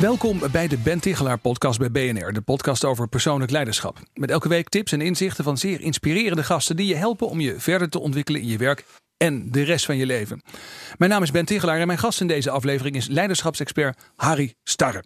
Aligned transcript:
Welkom 0.00 0.40
bij 0.52 0.68
de 0.68 0.78
Ben 0.78 1.00
Tichelaar 1.00 1.38
podcast 1.38 1.78
bij 1.78 1.90
BNR, 1.90 2.32
de 2.32 2.40
podcast 2.40 2.84
over 2.84 3.08
persoonlijk 3.08 3.50
leiderschap. 3.50 3.98
Met 4.14 4.30
elke 4.30 4.48
week 4.48 4.68
tips 4.68 4.92
en 4.92 5.00
inzichten 5.00 5.44
van 5.44 5.58
zeer 5.58 5.80
inspirerende 5.80 6.42
gasten 6.42 6.76
die 6.76 6.86
je 6.86 6.94
helpen 6.94 7.28
om 7.28 7.40
je 7.40 7.60
verder 7.60 7.88
te 7.88 7.98
ontwikkelen 7.98 8.40
in 8.40 8.46
je 8.46 8.56
werk 8.58 8.84
en 9.16 9.50
de 9.50 9.62
rest 9.62 9.84
van 9.84 9.96
je 9.96 10.06
leven. 10.06 10.42
Mijn 10.96 11.10
naam 11.10 11.22
is 11.22 11.30
Ben 11.30 11.44
Tichelaar 11.44 11.80
en 11.80 11.86
mijn 11.86 11.98
gast 11.98 12.20
in 12.20 12.26
deze 12.26 12.50
aflevering 12.50 12.96
is 12.96 13.06
leiderschapsexpert 13.06 13.98
Harry 14.16 14.54
Starre. 14.62 15.04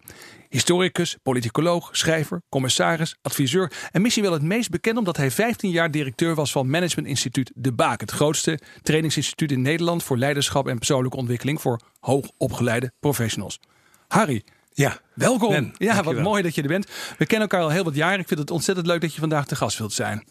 Historicus, 0.49 1.17
politicoloog, 1.23 1.89
schrijver, 1.91 2.41
commissaris, 2.49 3.15
adviseur 3.21 3.71
en 3.91 4.01
misschien 4.01 4.23
wel 4.23 4.33
het 4.33 4.43
meest 4.43 4.69
bekend 4.69 4.97
omdat 4.97 5.17
hij 5.17 5.31
15 5.31 5.69
jaar 5.69 5.91
directeur 5.91 6.35
was 6.35 6.51
van 6.51 6.69
Management 6.69 7.07
Instituut 7.07 7.51
De 7.55 7.73
Baak, 7.73 8.01
het 8.01 8.11
grootste 8.11 8.59
trainingsinstituut 8.81 9.51
in 9.51 9.61
Nederland 9.61 10.03
voor 10.03 10.17
leiderschap 10.17 10.67
en 10.67 10.77
persoonlijke 10.77 11.17
ontwikkeling 11.17 11.61
voor 11.61 11.79
hoogopgeleide 11.99 12.91
professionals. 12.99 13.59
Harry, 14.07 14.43
ja, 14.81 14.99
welkom. 15.13 15.49
Ben, 15.49 15.73
ja, 15.77 16.03
wat 16.03 16.19
mooi 16.19 16.41
dat 16.43 16.55
je 16.55 16.61
er 16.61 16.67
bent. 16.67 16.85
We 17.17 17.25
kennen 17.25 17.49
elkaar 17.49 17.65
al 17.65 17.71
heel 17.71 17.83
wat 17.83 17.95
jaren. 17.95 18.19
Ik 18.19 18.27
vind 18.27 18.39
het 18.39 18.51
ontzettend 18.51 18.87
leuk 18.87 19.01
dat 19.01 19.13
je 19.13 19.19
vandaag 19.19 19.45
te 19.45 19.55
gast 19.55 19.77
wilt 19.77 19.93
zijn. 19.93 20.23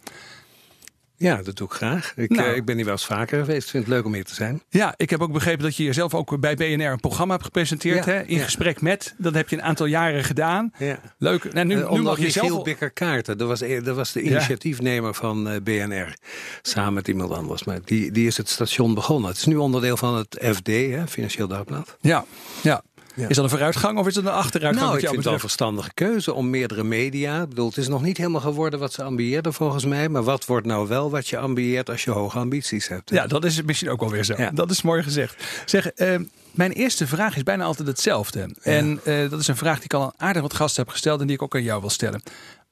Ja, 1.16 1.42
dat 1.42 1.56
doe 1.56 1.66
ik 1.66 1.72
graag. 1.72 2.12
Ik, 2.16 2.30
Nou. 2.30 2.48
eh, 2.48 2.56
ik 2.56 2.64
ben 2.64 2.76
hier 2.76 2.84
wel 2.84 2.94
eens 2.94 3.06
vaker 3.06 3.38
geweest. 3.40 3.64
Ik 3.64 3.70
vind 3.70 3.84
het 3.84 3.92
leuk 3.92 4.04
om 4.04 4.14
hier 4.14 4.24
te 4.24 4.34
zijn. 4.34 4.62
Ja, 4.68 4.94
ik 4.96 5.10
heb 5.10 5.20
ook 5.20 5.32
begrepen 5.32 5.62
dat 5.62 5.76
je 5.76 5.84
jezelf 5.84 6.14
ook 6.14 6.40
bij 6.40 6.54
BNR 6.54 6.90
een 6.90 7.00
programma 7.00 7.32
hebt 7.32 7.44
gepresenteerd. 7.44 8.04
Ja, 8.04 8.12
hè? 8.12 8.22
In 8.22 8.36
ja. 8.36 8.44
gesprek 8.44 8.80
met. 8.80 9.14
Dat 9.18 9.34
heb 9.34 9.48
je 9.48 9.56
een 9.56 9.62
aantal 9.62 9.86
jaren 9.86 10.24
gedaan. 10.24 10.72
Ja. 10.78 11.00
Leuk. 11.18 11.52
Nou, 11.52 11.66
nu, 11.66 11.74
Nu, 11.74 11.84
nu 11.90 12.02
mag 12.02 12.18
je 12.18 12.30
zelf... 12.30 12.62
Bikker 12.62 12.90
Kaarten. 12.90 13.38
Dat 13.38 13.48
was, 13.48 13.60
dat 13.82 13.96
was 13.96 14.12
de 14.12 14.22
initiatiefnemer 14.22 15.14
van 15.14 15.48
eh, 15.48 15.60
BNR. 15.62 16.14
Samen 16.62 16.94
met 16.94 17.08
iemand 17.08 17.30
anders. 17.30 17.64
Maar 17.64 17.78
die, 17.84 18.12
die 18.12 18.26
is 18.26 18.36
het 18.36 18.48
station 18.48 18.94
begonnen. 18.94 19.28
Het 19.30 19.38
is 19.38 19.46
nu 19.46 19.56
onderdeel 19.56 19.96
van 19.96 20.16
het 20.16 20.44
FD, 20.54 20.66
hè, 20.66 21.06
Financieel 21.06 21.48
Dagblad. 21.48 21.96
Ja, 22.00 22.24
ja. 22.62 22.82
Ja. 23.20 23.28
Is 23.28 23.36
dat 23.36 23.44
een 23.44 23.50
vooruitgang 23.50 23.98
of 23.98 24.06
is 24.06 24.14
het 24.14 24.24
een 24.24 24.30
achteruitgang? 24.30 24.86
Nou, 24.86 24.98
ik 24.98 25.04
vind 25.04 25.16
het 25.16 25.24
wel 25.24 25.34
een 25.34 25.40
verstandige 25.40 25.94
keuze 25.94 26.32
om 26.34 26.50
meerdere 26.50 26.84
media. 26.84 27.42
Ik 27.42 27.48
bedoel, 27.48 27.68
het 27.68 27.76
is 27.76 27.88
nog 27.88 28.02
niet 28.02 28.16
helemaal 28.16 28.40
geworden 28.40 28.78
wat 28.78 28.92
ze 28.92 29.02
ambieerden 29.02 29.52
volgens 29.52 29.84
mij. 29.84 30.08
Maar 30.08 30.22
wat 30.22 30.44
wordt 30.44 30.66
nou 30.66 30.88
wel 30.88 31.10
wat 31.10 31.28
je 31.28 31.38
ambieert 31.38 31.90
als 31.90 32.04
je 32.04 32.10
hoge 32.10 32.38
ambities 32.38 32.88
hebt? 32.88 33.10
hè? 33.10 33.16
Ja, 33.16 33.26
dat 33.26 33.44
is 33.44 33.62
misschien 33.62 33.90
ook 33.90 34.00
wel 34.00 34.10
weer 34.10 34.24
zo. 34.24 34.34
Ja. 34.36 34.50
Dat 34.50 34.70
is 34.70 34.82
mooi 34.82 35.02
gezegd. 35.02 35.62
Zeg, 35.64 35.86
eh, 35.86 36.14
mijn 36.50 36.72
eerste 36.72 37.06
vraag 37.06 37.36
is 37.36 37.42
bijna 37.42 37.64
altijd 37.64 37.88
hetzelfde. 37.88 38.56
En 38.62 39.00
eh, 39.04 39.30
dat 39.30 39.40
is 39.40 39.48
een 39.48 39.56
vraag 39.56 39.74
die 39.74 39.84
ik 39.84 39.94
al 39.94 40.02
aan 40.02 40.12
aardig 40.16 40.42
wat 40.42 40.54
gasten 40.54 40.82
heb 40.82 40.92
gesteld 40.92 41.20
en 41.20 41.26
die 41.26 41.36
ik 41.36 41.42
ook 41.42 41.54
aan 41.54 41.62
jou 41.62 41.80
wil 41.80 41.90
stellen. 41.90 42.22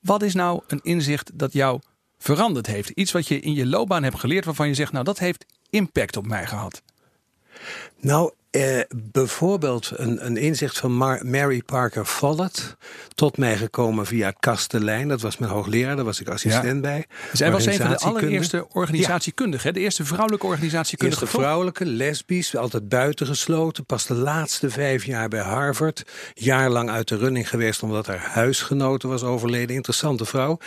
Wat 0.00 0.22
is 0.22 0.34
nou 0.34 0.60
een 0.66 0.80
inzicht 0.82 1.30
dat 1.34 1.52
jou 1.52 1.80
veranderd 2.18 2.66
heeft? 2.66 2.88
Iets 2.88 3.12
wat 3.12 3.28
je 3.28 3.40
in 3.40 3.54
je 3.54 3.66
loopbaan 3.66 4.02
hebt 4.02 4.18
geleerd 4.18 4.44
waarvan 4.44 4.68
je 4.68 4.74
zegt, 4.74 4.92
nou 4.92 5.04
dat 5.04 5.18
heeft 5.18 5.44
impact 5.70 6.16
op 6.16 6.26
mij 6.26 6.46
gehad. 6.46 6.82
Nou, 8.00 8.32
eh, 8.58 8.84
bijvoorbeeld 9.12 9.90
een, 9.94 10.26
een 10.26 10.36
inzicht 10.36 10.78
van 10.78 10.92
Mar- 10.92 11.26
Mary 11.26 11.62
Parker 11.62 12.04
Follett. 12.04 12.76
Tot 13.14 13.36
mij 13.36 13.56
gekomen 13.56 14.06
via 14.06 14.30
Kastelein. 14.30 15.08
Dat 15.08 15.20
was 15.20 15.38
mijn 15.38 15.52
hoogleraar, 15.52 15.96
daar 15.96 16.04
was 16.04 16.20
ik 16.20 16.28
assistent 16.28 16.80
bij. 16.80 17.06
Zij 17.32 17.52
was 17.52 17.66
een 17.66 17.74
van 17.74 17.90
de 17.90 17.98
allereerste 17.98 18.66
organisatiekundigen. 18.72 19.74
De 19.74 19.80
eerste 19.80 20.04
vrouwelijke 20.04 20.46
organisatiekundige. 20.46 21.20
Eerste 21.22 21.38
vrouwelijke, 21.38 21.86
lesbisch, 21.86 22.56
altijd 22.56 22.88
buitengesloten. 22.88 23.84
Pas 23.84 24.06
de 24.06 24.14
laatste 24.14 24.70
vijf 24.70 25.04
jaar 25.04 25.28
bij 25.28 25.40
Harvard. 25.40 26.04
Jaarlang 26.34 26.90
uit 26.90 27.08
de 27.08 27.16
running 27.16 27.48
geweest 27.48 27.82
omdat 27.82 28.06
haar 28.06 28.28
huisgenote 28.30 29.08
was 29.08 29.22
overleden. 29.22 29.76
Interessante 29.76 30.24
vrouw. 30.24 30.58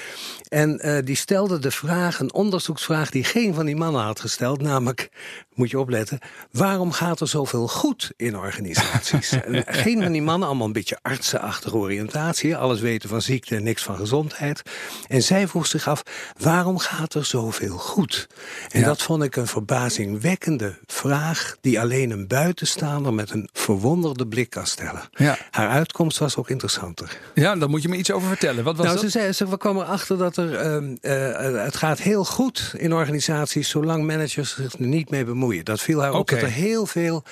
En 0.47 0.79
eh, 0.79 1.05
die 1.05 1.15
stelde 1.15 1.59
de 1.59 1.71
vraag, 1.71 2.19
een 2.19 2.33
onderzoeksvraag 2.33 3.09
die 3.09 3.23
geen 3.23 3.53
van 3.53 3.65
die 3.65 3.75
mannen 3.75 4.01
had 4.01 4.19
gesteld. 4.19 4.61
Namelijk, 4.61 5.09
moet 5.53 5.69
je 5.69 5.79
opletten, 5.79 6.19
waarom 6.51 6.91
gaat 6.91 7.19
er 7.19 7.27
zoveel 7.27 7.67
goed 7.81 8.11
in 8.17 8.37
organisaties? 8.37 9.31
En 9.41 9.63
geen 9.67 10.01
van 10.03 10.11
die 10.11 10.21
mannen, 10.21 10.47
allemaal 10.47 10.67
een 10.67 10.73
beetje 10.73 10.97
artsenachtige 11.01 11.75
oriëntatie. 11.75 12.55
Alles 12.57 12.79
weten 12.79 13.09
van 13.09 13.21
ziekte 13.21 13.55
en 13.55 13.63
niks 13.63 13.83
van 13.83 13.95
gezondheid. 13.95 14.61
En 15.07 15.23
zij 15.23 15.47
vroeg 15.47 15.67
zich 15.67 15.87
af, 15.87 16.03
waarom 16.37 16.77
gaat 16.77 17.13
er 17.13 17.25
zoveel 17.25 17.77
goed? 17.77 18.27
En 18.69 18.79
Ja. 18.79 18.85
dat 18.85 19.01
vond 19.01 19.23
ik 19.23 19.35
een 19.35 19.47
verbazingwekkende 19.47 20.77
vraag... 20.85 21.55
die 21.61 21.79
alleen 21.79 22.11
een 22.11 22.27
buitenstaander 22.27 23.13
met 23.13 23.31
een 23.31 23.49
verwonderde 23.53 24.27
blik 24.27 24.49
kan 24.49 24.65
stellen. 24.67 25.01
Ja. 25.11 25.37
Haar 25.51 25.69
uitkomst 25.69 26.17
was 26.17 26.35
ook 26.35 26.49
interessanter. 26.49 27.17
Ja, 27.33 27.55
daar 27.55 27.69
moet 27.69 27.81
je 27.81 27.89
me 27.89 27.95
iets 27.97 28.11
over 28.11 28.27
vertellen. 28.27 28.63
Wat 28.63 28.75
was 28.77 28.85
Nou, 28.85 28.97
dat? 29.01 29.11
ze 29.11 29.19
zei, 29.19 29.31
ze, 29.31 29.49
we 29.49 29.57
kwamen 29.57 29.83
erachter 29.85 30.17
dat 30.17 30.37
er, 30.37 30.55
ehm, 30.55 30.95
eh, 31.01 31.63
het 31.63 31.75
gaat 31.75 31.99
heel 31.99 32.25
goed 32.25 32.73
in 32.77 32.93
organisaties 32.93 33.69
zolang 33.69 34.05
managers 34.05 34.55
zich 34.55 34.73
er 34.73 34.85
niet 34.85 35.09
mee 35.09 35.25
bemoeien. 35.25 35.65
Dat 35.65 35.81
viel 35.81 36.01
haar 36.01 36.13
op 36.13 36.19
Oké. 36.19 36.33
dat 36.33 36.43
er 36.43 36.49
heel 36.49 36.85
veel 36.85 37.23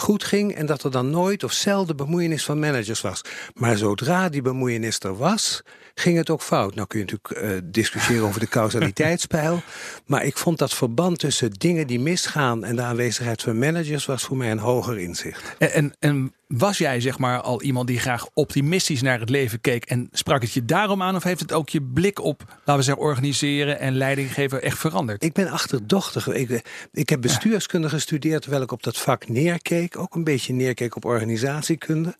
goed 0.00 0.24
ging 0.24 0.54
en 0.54 0.66
dat 0.66 0.84
er 0.84 0.90
dan 0.90 1.10
nooit 1.10 1.44
of 1.44 1.52
zelden 1.52 1.96
bemoeienis 1.96 2.44
van 2.44 2.58
managers 2.58 3.00
was. 3.00 3.20
Maar 3.54 3.76
zodra 3.76 4.28
die 4.28 4.42
bemoeienis 4.42 4.98
er 4.98 5.16
was, 5.16 5.62
ging 5.98 6.16
het 6.16 6.30
ook 6.30 6.42
fout. 6.42 6.74
Nou 6.74 6.86
kun 6.86 6.98
je 6.98 7.04
natuurlijk 7.04 7.52
eh, 7.52 7.58
discussiëren 7.64 8.26
over 8.26 8.40
de 8.40 8.48
causaliteitspeil. 8.48 9.62
Maar 10.06 10.24
ik 10.24 10.38
vond 10.38 10.58
dat 10.58 10.74
verband 10.74 11.18
tussen 11.18 11.50
dingen 11.50 11.86
die 11.86 12.00
misgaan 12.00 12.64
en 12.64 12.76
de 12.76 12.82
aanwezigheid 12.82 13.42
van 13.42 13.58
managers 13.58 14.06
was 14.06 14.22
voor 14.22 14.36
mij 14.36 14.50
een 14.50 14.58
hoger 14.58 14.98
inzicht. 14.98 15.54
En, 15.58 15.72
en, 15.72 15.94
en 15.98 16.32
was 16.48 16.78
jij 16.78 17.00
zeg 17.00 17.18
maar 17.18 17.40
al 17.40 17.62
iemand 17.62 17.86
die 17.86 17.98
graag 17.98 18.26
optimistisch 18.34 19.02
naar 19.02 19.20
het 19.20 19.28
leven 19.28 19.60
keek 19.60 19.84
en 19.84 20.08
sprak 20.12 20.42
het 20.42 20.52
je 20.52 20.64
daarom 20.64 21.02
aan? 21.02 21.16
Of 21.16 21.22
heeft 21.22 21.40
het 21.40 21.52
ook 21.52 21.68
je 21.68 21.82
blik 21.82 22.22
op, 22.22 22.44
laten 22.48 22.76
we 22.76 22.82
zeggen, 22.82 23.02
organiseren 23.02 23.78
en 23.78 23.96
leiding 23.96 24.32
geven 24.32 24.62
echt 24.62 24.78
veranderd? 24.78 25.24
Ik 25.24 25.32
ben 25.32 25.48
achterdochtig. 25.48 26.28
Ik, 26.28 26.62
ik 26.92 27.08
heb 27.08 27.20
bestuurskunde 27.20 27.88
gestudeerd 27.88 28.42
terwijl 28.42 28.62
ik 28.62 28.72
op 28.72 28.82
dat 28.82 28.98
vak 28.98 29.28
neerkeek. 29.28 29.98
Ook 29.98 30.14
een 30.14 30.24
beetje 30.24 30.52
neerkeek 30.52 30.96
op 30.96 31.04
organisatiekunde. 31.04 32.14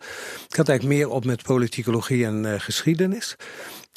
Ik 0.49 0.57
had 0.57 0.69
eigenlijk 0.69 0.99
meer 0.99 1.09
op 1.09 1.25
met 1.25 1.43
politicologie 1.43 2.25
en 2.25 2.53
eh, 2.53 2.61
geschiedenis. 2.61 3.37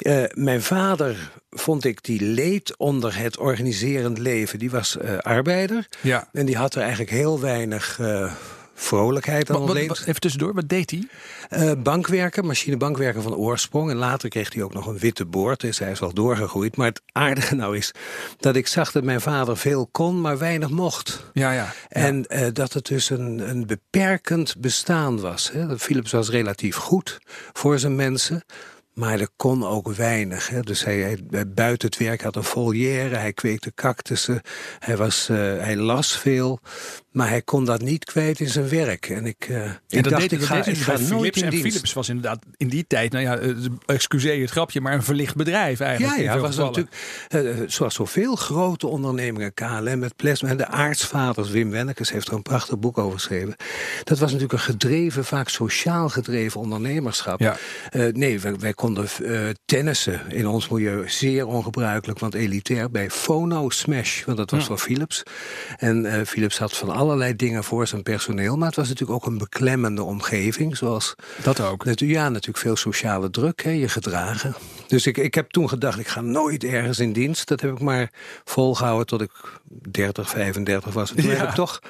Eh, 0.02 0.24
mijn 0.34 0.62
vader 0.62 1.30
vond 1.52 1.84
ik 1.84 2.04
die 2.04 2.22
leed 2.22 2.76
onder 2.76 3.16
het 3.18 3.38
organiserend 3.38 4.18
leven. 4.18 4.58
Die 4.58 4.70
was 4.70 4.96
eh, 4.96 5.18
arbeider. 5.18 5.86
Ja. 6.00 6.28
En 6.32 6.46
die 6.46 6.56
had 6.56 6.74
er 6.74 6.80
eigenlijk 6.80 7.10
heel 7.10 7.40
weinig 7.40 7.98
eh, 8.00 8.32
vrolijkheid 8.74 9.50
aan 9.50 9.66
Wat, 9.66 9.76
even 9.76 10.20
tussendoor, 10.20 10.54
wat 10.54 10.68
deed 10.68 10.90
hij? 10.90 11.08
Eh, 11.48 11.72
bankwerker, 11.82 12.44
machinebankwerker 12.44 13.22
van 13.22 13.34
oorsprong. 13.34 13.90
En 13.90 13.96
later 13.96 14.28
kreeg 14.28 14.54
hij 14.54 14.62
ook 14.62 14.74
nog 14.74 14.86
een 14.86 14.98
witte 14.98 15.24
boord, 15.24 15.60
dus 15.60 15.78
hij 15.78 15.90
is 15.90 16.00
wel 16.00 16.14
doorgegroeid. 16.14 16.76
Maar 16.76 16.86
het 16.86 17.02
aardige 17.12 17.54
nou 17.54 17.76
is 17.76 17.92
dat 18.38 18.56
ik 18.56 18.66
zag 18.66 18.92
dat 18.92 19.04
mijn 19.04 19.20
vader 19.20 19.56
veel 19.56 19.88
kon, 19.92 20.20
maar 20.20 20.38
weinig 20.38 20.70
mocht. 20.70 21.24
Ja, 21.32 21.52
ja. 21.52 21.72
En 21.88 22.26
dat 22.52 22.72
het 22.72 22.86
dus 22.86 23.10
een, 23.10 23.48
een 23.48 23.66
beperkend 23.66 24.54
bestaan 24.58 25.20
was. 25.20 25.50
Hè. 25.52 25.78
Philips 25.78 26.12
was 26.12 26.30
relatief 26.30 26.76
goed 26.76 27.18
voor 27.52 27.78
zijn 27.78 27.96
mensen. 27.96 28.44
Maar 28.94 29.20
er 29.20 29.28
kon 29.36 29.66
ook 29.66 29.92
weinig. 29.92 30.48
Hè. 30.48 30.60
Dus 30.60 30.84
hij, 30.84 31.18
buiten 31.54 31.88
het 31.88 31.98
werk 31.98 32.22
had 32.22 32.36
een 32.36 32.44
volière, 32.44 33.16
hij 33.16 33.32
kweekte 33.32 33.72
cactussen, 33.74 34.40
hij, 34.78 34.96
was, 34.96 35.28
eh, 35.28 35.36
hij 35.36 35.76
las 35.76 36.18
veel. 36.18 36.60
Maar 37.12 37.28
hij 37.28 37.42
kon 37.42 37.64
dat 37.64 37.82
niet 37.82 38.04
kwijt 38.04 38.40
in 38.40 38.48
zijn 38.48 38.68
werk. 38.68 39.08
En 39.08 39.26
ik, 39.26 39.46
eh, 39.48 39.62
En 39.64 39.78
ik 39.88 40.08
dacht, 40.08 40.20
deed, 40.20 40.32
ik 40.32 40.42
ga, 40.42 40.64
ik 40.64 40.76
ga 40.76 40.90
nooit 40.92 41.06
Philips. 41.06 41.36
in 41.36 41.44
En 41.44 41.50
dienst. 41.50 41.66
Philips 41.66 41.92
was 41.92 42.08
inderdaad 42.08 42.38
in 42.56 42.68
die 42.68 42.84
tijd, 42.86 43.12
nou 43.12 43.24
ja, 43.24 43.38
eh, 43.38 43.54
excuseer 43.86 44.40
het 44.40 44.50
grapje, 44.50 44.80
maar 44.80 44.92
een 44.92 45.02
verlicht 45.02 45.36
bedrijf 45.36 45.80
eigenlijk. 45.80 46.16
Ja, 46.16 46.22
ja, 46.22 46.38
was 46.38 46.54
gevallen. 46.54 46.88
natuurlijk, 47.28 47.70
zoals 47.70 47.94
zoveel 47.94 48.36
grote 48.36 48.86
ondernemingen, 48.86 49.54
KLM 49.54 49.98
met 49.98 50.16
plasma 50.16 50.48
en 50.48 50.56
de 50.56 50.66
aartsvaders, 50.66 51.50
Wim 51.50 51.70
Wennekes 51.70 52.10
heeft 52.10 52.28
er 52.28 52.34
een 52.34 52.42
prachtig 52.42 52.78
boek 52.78 52.98
over 52.98 53.18
geschreven. 53.18 53.56
Dat 54.04 54.18
was 54.18 54.32
natuurlijk 54.32 54.52
een 54.52 54.72
gedreven, 54.72 55.24
vaak 55.24 55.48
sociaal 55.48 56.08
gedreven 56.08 56.60
ondernemerschap. 56.60 57.40
Ja. 57.40 57.56
Nee, 58.12 58.40
wij, 58.40 58.56
wij 58.58 58.74
konden 58.82 59.08
eh, 59.24 59.48
tennissen 59.64 60.20
in 60.30 60.46
ons 60.46 60.68
milieu 60.68 61.08
zeer 61.08 61.46
ongebruikelijk, 61.46 62.18
want 62.18 62.34
elitair 62.34 62.90
bij 62.90 63.10
Phono 63.10 63.70
Smash, 63.70 64.24
want 64.24 64.38
dat 64.38 64.50
was 64.50 64.60
Ja. 64.60 64.66
voor 64.66 64.78
Philips. 64.78 65.22
En 65.76 66.04
eh, 66.06 66.24
Philips 66.26 66.58
had 66.58 66.76
van 66.76 66.90
allerlei 66.90 67.36
dingen 67.36 67.64
voor 67.64 67.86
zijn 67.86 68.02
personeel, 68.02 68.56
maar 68.56 68.66
het 68.66 68.76
was 68.76 68.88
natuurlijk 68.88 69.18
ook 69.22 69.26
een 69.26 69.38
beklemmende 69.38 70.02
omgeving, 70.02 70.76
zoals 70.76 71.14
Dat 71.42 71.60
ook. 71.60 71.84
Natu- 71.84 72.06
Ja, 72.06 72.28
natuurlijk 72.28 72.58
veel 72.58 72.76
sociale 72.76 73.30
druk, 73.30 73.62
hè, 73.62 73.70
je 73.70 73.88
gedragen. 73.88 74.54
Dus 74.86 75.06
ik, 75.06 75.16
ik 75.18 75.34
heb 75.34 75.50
toen 75.50 75.68
gedacht, 75.68 75.98
ik 75.98 76.08
ga 76.08 76.20
nooit 76.20 76.64
ergens 76.64 76.98
in 76.98 77.12
dienst. 77.12 77.48
Dat 77.48 77.60
heb 77.60 77.72
ik 77.72 77.80
maar 77.80 78.10
volgehouden 78.44 79.06
tot 79.06 79.20
ik 79.20 79.30
30, 79.90 80.28
35 80.28 80.92
was. 80.92 81.10
En 81.10 81.16
toen 81.16 81.30
Ja. 81.30 81.36
heb 81.36 81.48
ik 81.48 81.54
toch 81.54 81.80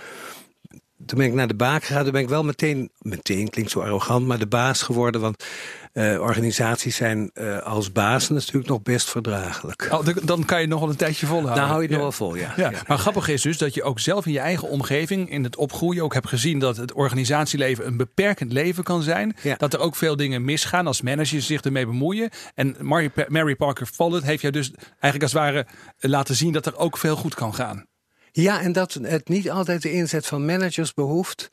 toen 1.07 1.19
ben 1.19 1.27
ik 1.27 1.33
naar 1.33 1.49
de 1.49 1.55
baak 1.55 1.85
gegaan. 1.85 2.03
Toen 2.03 2.13
ben 2.13 2.23
ik 2.23 2.29
wel 2.29 2.45
meteen, 2.45 2.91
meteen 2.99 3.49
klinkt 3.49 3.71
zo 3.71 3.81
arrogant, 3.81 4.27
maar 4.27 4.39
de 4.39 4.47
baas 4.47 4.83
geworden. 4.83 5.21
Want 5.21 5.45
uh, 5.93 6.21
organisaties 6.21 6.97
zijn 6.97 7.31
uh, 7.35 7.59
als 7.59 7.93
baas 7.93 8.29
natuurlijk 8.29 8.69
nog 8.69 8.83
best 8.83 9.11
verdraaglijk. 9.11 9.89
Oh, 9.91 10.07
dan 10.25 10.45
kan 10.45 10.61
je 10.61 10.67
nog 10.67 10.81
wel 10.81 10.89
een 10.89 10.97
tijdje 10.97 11.27
volhouden. 11.27 11.57
Dan 11.57 11.69
hou 11.69 11.83
je 11.83 11.87
het 11.87 11.97
nog 11.97 12.03
wel 12.03 12.13
vol, 12.13 12.35
ja. 12.35 12.53
ja. 12.57 12.73
Maar 12.87 12.99
grappig 12.99 13.29
is 13.29 13.43
dus 13.43 13.59
dat 13.59 13.75
je 13.75 13.83
ook 13.83 14.01
zelf 14.01 14.27
in 14.27 14.33
je 14.33 14.39
eigen 14.39 14.69
omgeving, 14.69 15.31
in 15.31 15.45
het 15.45 15.57
opgroeien, 15.57 16.03
ook 16.03 16.15
hebt 16.15 16.29
gezien 16.29 16.59
dat 16.59 16.77
het 16.77 16.93
organisatieleven 16.93 17.87
een 17.87 17.97
beperkend 17.97 18.53
leven 18.53 18.85
kan 18.85 19.03
zijn. 19.03 19.37
Dat 19.57 19.73
er 19.73 19.81
ook 19.81 19.97
veel 19.97 20.17
dingen 20.17 20.45
misgaan 20.45 20.87
als 20.87 21.03
managers 21.03 21.47
zich 21.47 21.61
ermee 21.61 21.87
bemoeien. 21.87 22.31
En 22.55 22.77
Mary, 22.81 23.11
Mary 23.29 23.57
Parker 23.57 23.87
Follett 23.87 24.25
heeft 24.25 24.41
jou 24.41 24.53
dus 24.53 24.71
eigenlijk 25.01 25.23
als 25.23 25.33
het 25.33 25.41
ware 25.41 25.67
laten 25.99 26.35
zien 26.35 26.53
dat 26.53 26.67
er 26.67 26.77
ook 26.77 26.99
veel 26.99 27.17
goed 27.17 27.35
kan 27.35 27.55
gaan. 27.55 27.87
Ja, 28.35 28.61
en 28.61 28.73
dat 28.73 28.99
het 29.03 29.29
niet 29.29 29.51
altijd 29.51 29.83
de 29.83 29.93
inzet 29.93 30.27
van 30.27 30.45
managers 30.45 30.95
behoeft. 30.95 31.49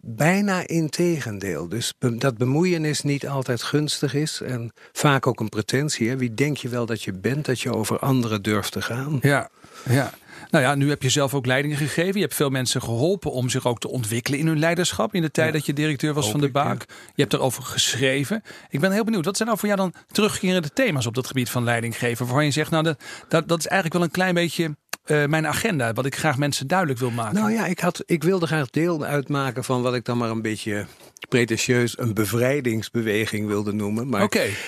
Bijna 0.00 0.66
integendeel. 0.66 1.68
Dus 1.68 1.94
dat 1.98 2.38
bemoeienis 2.38 3.02
niet 3.02 3.28
altijd 3.28 3.62
gunstig 3.62 4.14
is. 4.14 4.40
En 4.40 4.72
vaak 4.92 5.26
ook 5.26 5.40
een 5.40 5.48
pretentie. 5.48 6.08
Hè? 6.08 6.16
Wie 6.16 6.34
denk 6.34 6.56
je 6.56 6.68
wel 6.68 6.86
dat 6.86 7.02
je 7.02 7.12
bent, 7.12 7.44
dat 7.44 7.60
je 7.60 7.74
over 7.74 7.98
anderen 7.98 8.42
durft 8.42 8.72
te 8.72 8.82
gaan? 8.82 9.18
Ja, 9.20 9.48
ja. 9.88 10.12
Nou 10.50 10.64
ja, 10.64 10.74
nu 10.74 10.88
heb 10.88 11.02
je 11.02 11.08
zelf 11.08 11.34
ook 11.34 11.46
leiding 11.46 11.76
gegeven. 11.76 12.14
Je 12.14 12.20
hebt 12.20 12.34
veel 12.34 12.50
mensen 12.50 12.82
geholpen 12.82 13.32
om 13.32 13.48
zich 13.48 13.66
ook 13.66 13.78
te 13.78 13.88
ontwikkelen 13.88 14.38
in 14.38 14.46
hun 14.46 14.58
leiderschap. 14.58 15.14
In 15.14 15.22
de 15.22 15.30
tijd 15.30 15.52
dat 15.52 15.66
je 15.66 15.72
directeur 15.72 16.14
was 16.14 16.30
van 16.30 16.40
de 16.40 16.50
Baak. 16.50 16.84
Je 17.14 17.22
hebt 17.22 17.32
erover 17.32 17.62
geschreven. 17.62 18.42
Ik 18.68 18.80
ben 18.80 18.92
heel 18.92 19.04
benieuwd. 19.04 19.24
Wat 19.24 19.36
zijn 19.36 19.48
nou 19.48 19.60
voor 19.60 19.68
jou 19.68 19.80
dan 19.80 19.94
terugkerende 20.12 20.70
thema's 20.70 21.06
op 21.06 21.14
dat 21.14 21.26
gebied 21.26 21.50
van 21.50 21.64
leiding 21.64 21.98
geven? 21.98 22.24
Waarvan 22.26 22.44
je 22.44 22.50
zegt, 22.50 22.70
nou, 22.70 22.82
dat, 22.82 23.00
dat, 23.28 23.48
dat 23.48 23.58
is 23.58 23.66
eigenlijk 23.66 23.94
wel 23.94 24.02
een 24.02 24.14
klein 24.14 24.34
beetje 24.34 24.76
uh, 25.06 25.26
mijn 25.26 25.46
agenda, 25.46 25.92
wat 25.92 26.06
ik 26.06 26.16
graag 26.16 26.38
mensen 26.38 26.66
duidelijk 26.66 26.98
wil 26.98 27.10
maken. 27.10 27.34
Nou 27.34 27.52
ja, 27.52 27.66
ik, 27.66 27.80
had, 27.80 28.02
ik 28.06 28.22
wilde 28.22 28.46
graag 28.46 28.70
deel 28.70 29.04
uitmaken 29.04 29.64
van 29.64 29.82
wat 29.82 29.94
ik 29.94 30.04
dan 30.04 30.18
maar 30.18 30.30
een 30.30 30.42
beetje 30.42 30.86
pretentieus 31.28 31.98
een 31.98 32.14
bevrijdingsbeweging 32.14 33.46
wilde 33.46 33.72
noemen. 33.72 34.08
Maar 34.08 34.20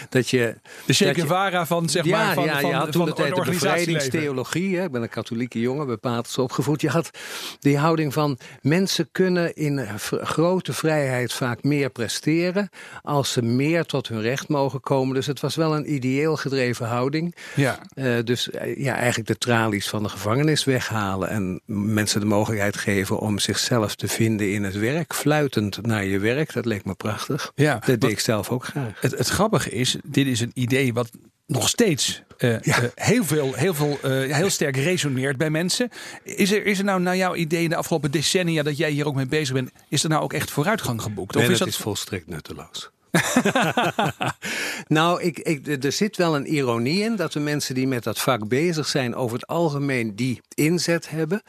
dat 0.08 0.30
je. 0.30 0.56
De 0.86 0.92
Che 0.92 1.14
Guevara 1.14 1.66
van 1.66 1.88
zeg 1.88 2.04
ja, 2.04 2.24
maar. 2.24 2.34
Van, 2.34 2.44
ja, 2.44 2.60
van, 2.60 2.70
je 2.70 2.76
had 2.76 2.92
toen 2.92 3.04
de 3.04 3.12
de 3.14 3.42
bevrijdingstheologie. 3.44 4.76
Hè, 4.76 4.84
ik 4.84 4.90
ben 4.90 5.02
een 5.02 5.08
katholieke 5.08 5.60
jongen, 5.60 5.86
bepaald 5.86 6.38
opgevoed. 6.38 6.80
Je 6.80 6.88
had 6.88 7.10
die 7.58 7.78
houding 7.78 8.12
van 8.12 8.38
mensen 8.60 9.08
kunnen 9.12 9.54
in 9.54 9.88
grote 10.08 10.72
vrijheid 10.72 11.32
vaak 11.32 11.62
meer 11.62 11.90
presteren. 11.90 12.68
als 13.02 13.32
ze 13.32 13.42
meer 13.42 13.84
tot 13.84 14.08
hun 14.08 14.20
recht 14.20 14.48
mogen 14.48 14.80
komen. 14.80 15.14
Dus 15.14 15.26
het 15.26 15.40
was 15.40 15.54
wel 15.54 15.76
een 15.76 15.94
ideeel 15.94 16.36
gedreven 16.36 16.86
houding. 16.86 17.34
Ja. 17.54 17.78
Uh, 17.94 18.18
dus 18.24 18.48
uh, 18.48 18.76
ja, 18.76 18.94
eigenlijk 18.94 19.28
de 19.28 19.38
tralies 19.38 19.88
van 19.88 20.02
de 20.02 20.08
gevangenis 20.24 20.64
weghalen. 20.64 21.28
en 21.28 21.60
mensen 21.66 22.20
de 22.20 22.26
mogelijkheid 22.26 22.76
geven 22.76 23.18
om 23.18 23.38
zichzelf 23.38 23.94
te 23.94 24.08
vinden 24.08 24.52
in 24.52 24.64
het 24.64 24.78
werk. 24.78 25.14
fluitend 25.14 25.86
naar 25.86 26.04
je 26.04 26.18
werk 26.18 26.52
dat 26.52 26.64
leek 26.64 26.84
me 26.84 26.94
prachtig. 26.94 27.52
Ja, 27.54 27.78
dat 27.86 28.00
deed 28.00 28.10
ik 28.10 28.20
zelf 28.20 28.50
ook 28.50 28.64
graag. 28.64 29.00
Het, 29.00 29.18
het 29.18 29.28
grappige 29.28 29.70
is, 29.70 29.96
dit 30.04 30.26
is 30.26 30.40
een 30.40 30.50
idee 30.54 30.92
wat 30.92 31.10
nog 31.46 31.68
steeds 31.68 32.22
uh, 32.38 32.60
ja. 32.60 32.82
uh, 32.82 32.88
heel, 32.94 33.24
veel, 33.24 33.54
heel, 33.54 33.74
veel, 33.74 33.98
uh, 34.04 34.34
heel 34.34 34.50
sterk 34.50 34.76
resoneert 34.76 35.36
bij 35.36 35.50
mensen. 35.50 35.88
Is 36.22 36.52
er, 36.52 36.66
is 36.66 36.78
er 36.78 36.84
nou 36.84 37.00
naar 37.00 37.16
jouw 37.16 37.34
idee 37.34 37.62
in 37.62 37.68
de 37.68 37.76
afgelopen 37.76 38.10
decennia 38.10 38.62
dat 38.62 38.76
jij 38.76 38.90
hier 38.90 39.06
ook 39.06 39.14
mee 39.14 39.26
bezig 39.26 39.54
bent, 39.54 39.70
is 39.88 40.02
er 40.02 40.08
nou 40.08 40.22
ook 40.22 40.32
echt 40.32 40.50
vooruitgang 40.50 41.02
geboekt? 41.02 41.34
Nee, 41.34 41.44
of 41.44 41.50
is 41.50 41.58
dat 41.58 41.68
is 41.68 41.76
volstrekt 41.76 42.26
nutteloos. 42.26 42.90
nou, 44.86 45.22
ik, 45.22 45.38
ik, 45.38 45.84
er 45.84 45.92
zit 45.92 46.16
wel 46.16 46.36
een 46.36 46.54
ironie 46.54 47.02
in 47.02 47.16
dat 47.16 47.32
de 47.32 47.40
mensen 47.40 47.74
die 47.74 47.86
met 47.86 48.04
dat 48.04 48.18
vak 48.18 48.48
bezig 48.48 48.88
zijn 48.88 49.14
over 49.14 49.36
het 49.36 49.46
algemeen 49.46 50.16
die 50.16 50.40
inzet 50.54 51.10
hebben. 51.10 51.42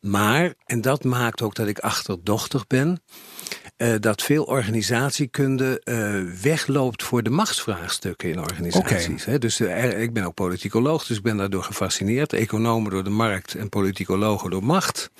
Maar, 0.00 0.54
en 0.64 0.80
dat 0.80 1.04
maakt 1.04 1.42
ook 1.42 1.54
dat 1.54 1.66
ik 1.66 1.78
achterdochtig 1.78 2.66
ben, 2.66 3.02
uh, 3.76 3.94
dat 4.00 4.22
veel 4.22 4.44
organisatiekunde 4.44 5.80
uh, 5.84 6.40
wegloopt 6.42 7.02
voor 7.02 7.22
de 7.22 7.30
machtsvraagstukken 7.30 8.28
in 8.28 8.40
organisaties. 8.40 9.22
Okay. 9.22 9.38
Dus 9.38 9.60
uh, 9.60 10.00
ik 10.00 10.12
ben 10.12 10.24
ook 10.24 10.34
politicoloog, 10.34 11.06
dus 11.06 11.16
ik 11.16 11.22
ben 11.22 11.36
daardoor 11.36 11.62
gefascineerd. 11.62 12.32
Economen 12.32 12.90
door 12.90 13.04
de 13.04 13.10
markt 13.10 13.54
en 13.54 13.68
politicologen 13.68 14.50
door 14.50 14.64
macht. 14.64 15.10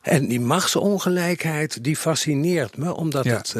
En 0.00 0.28
die 0.28 0.40
machtsongelijkheid, 0.40 1.84
die 1.84 1.96
fascineert 1.96 2.76
me, 2.76 2.94
omdat 2.94 3.24
ja. 3.24 3.36
het 3.36 3.56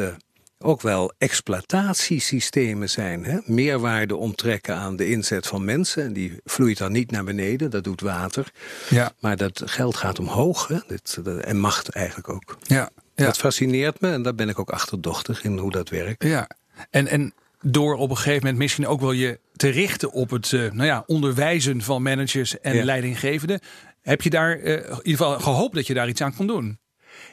ook 0.57 0.81
wel 0.81 1.13
exploitatiesystemen 1.17 2.89
zijn. 2.89 3.25
Hè? 3.25 3.39
Meerwaarde 3.45 4.15
onttrekken 4.15 4.75
aan 4.75 4.95
de 4.95 5.09
inzet 5.09 5.47
van 5.47 5.65
mensen. 5.65 6.03
En 6.03 6.13
die 6.13 6.39
vloeit 6.43 6.77
dan 6.77 6.91
niet 6.91 7.11
naar 7.11 7.23
beneden, 7.23 7.71
dat 7.71 7.83
doet 7.83 8.01
water. 8.01 8.51
Ja. 8.89 9.11
Maar 9.19 9.37
dat 9.37 9.61
geld 9.65 9.95
gaat 9.95 10.19
omhoog. 10.19 10.67
Hè? 10.67 10.77
Dit, 10.87 11.19
en 11.41 11.59
macht 11.59 11.89
eigenlijk 11.89 12.29
ook. 12.29 12.57
Ja. 12.61 12.89
Ja. 13.15 13.25
Dat 13.25 13.37
fascineert 13.37 14.01
me 14.01 14.11
en 14.11 14.21
daar 14.21 14.35
ben 14.35 14.49
ik 14.49 14.59
ook 14.59 14.69
achterdochtig 14.69 15.43
in 15.43 15.57
hoe 15.57 15.71
dat 15.71 15.89
werkt. 15.89 16.23
Ja, 16.23 16.49
en, 16.89 17.07
en 17.07 17.33
door 17.61 17.95
op 17.95 18.09
een 18.09 18.15
gegeven 18.15 18.39
moment 18.39 18.57
misschien 18.57 18.87
ook 18.87 19.01
wel 19.01 19.11
je 19.11 19.39
te 19.55 19.69
richten 19.69 20.11
op 20.11 20.29
het 20.29 20.51
uh, 20.51 20.71
nou 20.71 20.85
ja, 20.85 21.03
onderwijzen 21.07 21.81
van 21.81 22.01
managers 22.01 22.59
en 22.59 22.83
leidinggevenden. 22.83 23.59
Heb 24.01 24.21
je 24.21 24.29
daar 24.29 24.57
uh, 24.57 24.73
in 24.73 24.81
ieder 24.81 25.01
geval 25.03 25.39
gehoopt 25.39 25.75
dat 25.75 25.87
je 25.87 25.93
daar 25.93 26.07
iets 26.07 26.21
aan 26.21 26.35
kon 26.35 26.47
doen? 26.47 26.79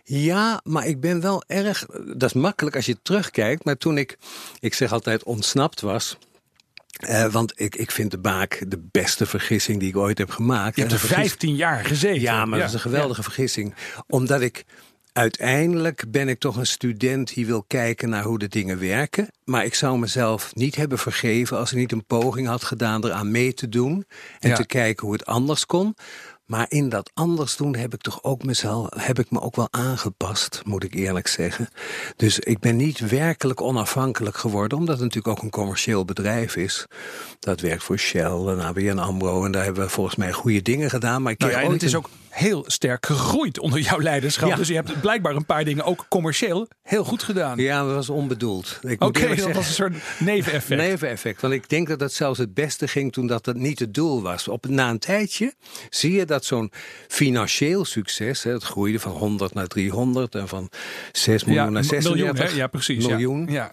Ja, 0.03 0.61
maar 0.65 0.87
ik 0.87 1.01
ben 1.01 1.21
wel 1.21 1.45
erg. 1.47 1.87
Dat 2.17 2.23
is 2.23 2.33
makkelijk 2.33 2.77
als 2.77 2.87
je 2.87 3.03
terugkijkt. 3.03 3.65
Maar 3.65 3.77
toen 3.77 3.99
ik, 3.99 4.19
ik 4.61 4.75
zeg 4.75 4.93
altijd, 4.93 5.23
ontsnapt 5.23 5.81
was. 5.81 6.19
Uh, 7.09 7.27
want 7.27 7.53
ik, 7.61 7.77
ik 7.77 7.91
vind 7.91 8.11
de 8.11 8.19
Baak 8.19 8.65
de 8.69 8.89
beste 8.91 9.27
vergissing 9.27 9.79
die 9.79 9.89
ik 9.89 9.97
ooit 9.97 10.19
heb 10.19 10.31
gemaakt. 10.31 10.77
Je 10.77 10.81
hebt 10.81 10.93
er 10.93 11.01
15 11.01 11.57
jaar 11.57 11.85
gezeten. 11.85 12.21
Ja, 12.21 12.45
maar 12.45 12.59
dat 12.59 12.69
is 12.69 12.75
een 12.75 12.81
geweldige 12.81 13.23
vergissing. 13.23 13.75
Omdat 14.07 14.41
ik 14.41 14.65
uiteindelijk 15.13 16.05
ben 16.09 16.29
ik 16.29 16.39
toch 16.39 16.57
een 16.57 16.67
student 16.67 17.35
die 17.35 17.47
wil 17.47 17.63
kijken 17.63 18.09
naar 18.09 18.25
hoe 18.25 18.39
de 18.39 18.49
dingen 18.49 18.79
werken. 18.79 19.29
Maar 19.45 19.65
ik 19.65 19.75
zou 19.75 19.99
mezelf 19.99 20.55
niet 20.55 20.77
hebben 20.77 20.99
vergeven 20.99 21.59
als 21.59 21.73
ik 21.73 21.79
niet 21.79 21.93
een 21.93 22.07
poging 22.07 22.47
had 22.47 22.65
gedaan 22.65 23.05
eraan 23.05 23.31
mee 23.31 23.55
te 23.55 23.69
doen. 23.69 24.07
En 24.39 24.55
te 24.55 24.67
kijken 24.67 25.05
hoe 25.07 25.15
het 25.15 25.27
anders 25.27 25.67
kon. 25.67 25.95
Maar 26.53 26.67
in 26.69 26.89
dat 26.89 27.11
anders 27.15 27.57
doen 27.57 27.77
heb 27.77 27.95
ik 27.95 28.01
toch 28.01 28.23
ook 28.23 28.45
mezelf, 28.45 28.89
heb 28.97 29.19
ik 29.19 29.31
me 29.31 29.41
ook 29.41 29.57
wel 29.57 29.69
aangepast, 29.71 30.63
moet 30.65 30.85
ik 30.85 30.95
eerlijk 30.95 31.29
zeggen. 31.29 31.69
Dus 32.17 32.39
ik 32.39 32.59
ben 32.59 32.77
niet 32.77 32.99
werkelijk 32.99 33.61
onafhankelijk 33.61 34.37
geworden, 34.37 34.79
omdat 34.79 34.95
het 34.95 35.05
natuurlijk 35.05 35.37
ook 35.37 35.43
een 35.43 35.51
commercieel 35.51 36.05
bedrijf 36.05 36.57
is. 36.57 36.87
Dat 37.39 37.61
werkt 37.61 37.83
voor 37.83 37.99
Shell 37.99 38.47
en 38.47 38.61
ABN 38.61 38.99
AMRO 38.99 39.45
en 39.45 39.53
daar 39.53 39.65
hebben 39.65 39.83
we 39.83 39.91
volgens 39.91 40.17
mij 40.17 40.33
goede 40.33 40.63
dingen 40.63 40.91
gedaan. 40.91 41.23
Maar 41.23 41.33
ik 41.33 41.39
nou 41.39 41.53
ja, 41.53 41.63
en 41.63 41.71
het 41.71 41.83
is 41.83 41.95
ook 41.95 42.09
heel 42.33 42.65
sterk 42.67 43.07
gegroeid 43.07 43.59
onder 43.59 43.81
jouw 43.81 44.01
leiderschap. 44.01 44.57
Dus 44.57 44.69
je 44.69 44.75
hebt 44.75 45.01
blijkbaar 45.01 45.37
een 45.37 45.45
paar 45.45 45.65
dingen 45.65 45.85
ook 45.85 46.07
commercieel 46.09 46.69
heel 46.83 47.05
goed 47.05 47.23
gedaan. 47.23 47.59
Ja, 47.59 47.85
dat 47.85 47.95
was 47.95 48.11
onbedoeld. 48.11 48.79
Oké, 48.83 49.05
okay, 49.05 49.37
dat 49.37 49.53
was 49.53 49.67
een 49.67 49.75
soort 49.75 49.95
neveneffect. 50.19 50.81
Neveneffect, 50.81 51.41
want 51.41 51.55
ik 51.55 51.69
denk 51.69 51.89
dat 51.89 52.01
het 52.01 52.13
zelfs 52.13 52.39
het 52.39 52.55
beste 52.55 52.89
ging 52.89 53.13
toen 53.13 53.27
dat 53.27 53.47
het 53.47 53.57
niet 53.57 53.79
het 53.79 53.95
doel 53.95 54.23
was. 54.23 54.49
Op, 54.49 54.67
na 54.69 54.91
een 54.91 54.99
tijdje 54.99 55.55
zie 55.91 56.13
je 56.13 56.25
dat 56.25 56.42
zo'n 56.45 56.73
financieel 57.09 57.85
succes, 57.85 58.43
hè, 58.43 58.53
het 58.53 58.65
groeide 58.65 58.99
van 58.99 59.13
100 59.13 59.55
naar 59.55 59.67
300 59.67 60.35
en 60.35 60.49
van 60.49 60.71
6 61.13 61.45
miljoen 61.45 61.73
naar 61.73 61.85
36 61.85 62.35
miljoen. 62.35 62.57
Ja, 62.57 62.67
precies. 62.67 63.07
Miljoen. 63.07 63.47
Ja. 63.51 63.73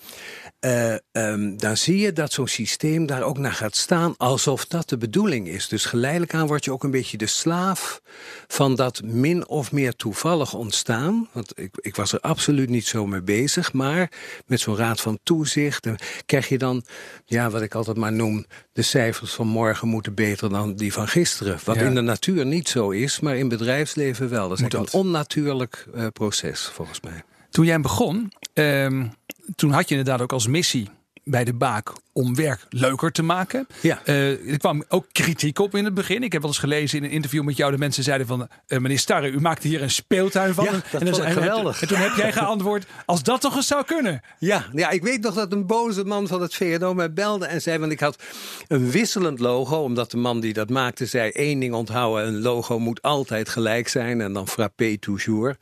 Uh, 0.66 0.94
um, 1.12 1.58
dan 1.58 1.78
zie 1.78 1.98
je 1.98 2.14
dat 2.14 2.32
zo'n 2.32 2.48
systeem 2.48 3.06
daar 3.06 3.22
ook 3.22 3.38
naar 3.38 3.54
gaat 3.54 3.76
staan 3.76 4.14
alsof 4.18 4.66
dat 4.66 4.90
de 4.90 4.98
bedoeling 4.98 5.48
is. 5.48 5.68
Dus 5.68 5.86
geleidelijk 5.86 6.34
aan 6.34 6.48
word 6.48 6.66
je 6.66 6.72
ook 6.72 6.84
een 6.84 6.92
beetje 6.92 7.18
de 7.18 7.28
slaaf 7.28 8.02
van 8.48 8.76
dat 8.76 9.02
min 9.04 9.48
of 9.48 9.72
meer 9.72 9.96
toevallig 9.96 10.54
ontstaan. 10.54 11.28
Want 11.32 11.60
ik, 11.60 11.78
ik 11.82 11.96
was 11.96 12.14
er 12.14 12.20
absoluut 12.20 12.70
niet 12.70 12.86
zo 12.86 13.06
mee 13.06 13.22
bezig, 13.22 13.74
maar 13.74 14.12
met 14.46 14.60
zo'n 14.60 14.76
raad 14.76 15.02
van 15.02 15.20
toezicht 15.24 15.88
krijg 16.26 16.50
je 16.50 16.58
dan, 16.58 16.84
ja, 17.26 17.50
wat 17.50 17.62
ik 17.62 17.76
altijd 17.76 17.98
maar 17.98 18.14
noem, 18.14 18.46
de 18.74 18.82
cijfers 18.82 19.34
van 19.34 19.48
morgen 19.48 19.88
moeten 19.88 20.14
beter 20.14 20.50
dan 20.50 20.76
die 20.76 20.94
van 20.94 21.08
gisteren. 21.08 21.60
Wat 21.64 21.78
in 21.78 21.96
de 21.96 22.02
natuur 22.02 22.46
niet 22.46 22.70
zo 22.70 22.90
is, 22.90 23.20
maar 23.20 23.38
in 23.38 23.48
bedrijfsleven 23.48 24.30
wel. 24.30 24.50
Dat 24.50 24.60
is 24.60 24.74
een 24.74 24.92
onnatuurlijk 24.92 25.88
uh, 25.96 26.08
proces, 26.14 26.70
volgens 26.74 27.02
mij. 27.02 27.24
Toen 27.50 27.66
jij 27.66 27.80
begon, 27.80 28.32
um, 28.54 29.12
toen 29.56 29.72
had 29.72 29.90
je 29.90 29.96
inderdaad 29.96 30.22
ook 30.22 30.34
als 30.34 30.48
missie 30.48 30.90
bij 31.24 31.44
de 31.44 31.54
Baak 31.54 31.94
om 32.20 32.36
werk 32.36 32.66
leuker 32.70 33.12
te 33.12 33.24
maken. 33.24 33.68
Ja. 33.82 34.02
Uh, 34.06 34.52
er 34.52 34.58
kwam 34.58 34.84
ook 34.88 35.06
kritiek 35.12 35.60
op 35.60 35.76
in 35.76 35.86
het 35.86 35.94
begin. 35.94 36.24
Ik 36.24 36.32
heb 36.32 36.42
wel 36.42 36.52
eens 36.52 36.60
gelezen 36.60 36.98
in 36.98 37.04
een 37.04 37.10
interview 37.10 37.44
met 37.44 37.58
jou... 37.58 37.72
de 37.72 37.78
mensen 37.78 38.04
zeiden 38.04 38.28
van, 38.28 38.48
uh, 38.68 38.80
meneer 38.80 39.00
Starre, 39.00 39.30
u 39.30 39.40
maakte 39.40 39.68
hier 39.68 39.82
een 39.82 39.92
speeltuin 39.92 40.54
van. 40.54 40.64
Ja, 40.64 40.72
dat 40.72 41.02
en, 41.02 41.12
dan, 41.12 41.24
en, 41.24 41.32
geweldig. 41.32 41.82
En, 41.82 41.88
toen 41.88 41.98
heb 41.98 42.16
jij 42.16 42.32
geantwoord, 42.32 42.86
als 43.06 43.24
dat 43.24 43.42
toch 43.42 43.56
eens 43.56 43.68
zou 43.68 43.86
kunnen. 43.86 44.22
Ja, 44.40 44.66
ja, 44.74 44.90
ik 44.90 45.04
weet 45.04 45.22
nog 45.22 45.34
dat 45.34 45.52
een 45.52 45.66
boze 45.66 46.04
man 46.04 46.28
van 46.28 46.42
het 46.42 46.56
VNO 46.56 46.94
mij 46.94 47.14
belde 47.14 47.46
en 47.46 47.62
zei... 47.62 47.78
want 47.78 47.92
ik 47.92 48.00
had 48.00 48.24
een 48.68 48.92
wisselend 48.92 49.40
logo, 49.40 49.76
omdat 49.76 50.12
de 50.12 50.18
man 50.18 50.40
die 50.40 50.54
dat 50.54 50.70
maakte 50.70 51.06
zei... 51.06 51.30
één 51.30 51.60
ding 51.60 51.74
onthouden, 51.74 52.28
een 52.28 52.42
logo 52.42 52.80
moet 52.80 53.02
altijd 53.02 53.50
gelijk 53.50 53.88
zijn... 53.88 54.22
en 54.22 54.34
dan 54.34 54.48
frappé 54.48 54.98
toujours. 54.98 55.58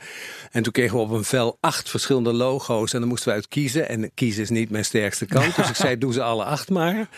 En 0.52 0.64
toen 0.64 0.72
kregen 0.72 0.98
we 0.98 1.04
op 1.04 1.12
een 1.12 1.24
vel 1.24 1.58
acht 1.60 1.90
verschillende 1.90 2.34
logo's... 2.34 2.94
en 2.94 3.00
dan 3.00 3.10
moesten 3.10 3.30
we 3.30 3.36
uit 3.36 3.48
kiezen. 3.48 3.90
En 3.90 4.12
kiezen 4.14 4.42
is 4.44 4.50
niet 4.50 4.70
mijn 4.70 4.86
sterkste 4.86 5.26
kant. 5.26 5.56
Dus 5.56 5.70
ik 5.70 5.76
zei, 5.76 5.98
doe 5.98 6.14
ze 6.14 6.24
alle 6.24 6.46
acht 6.48 6.70
maar. 6.70 7.10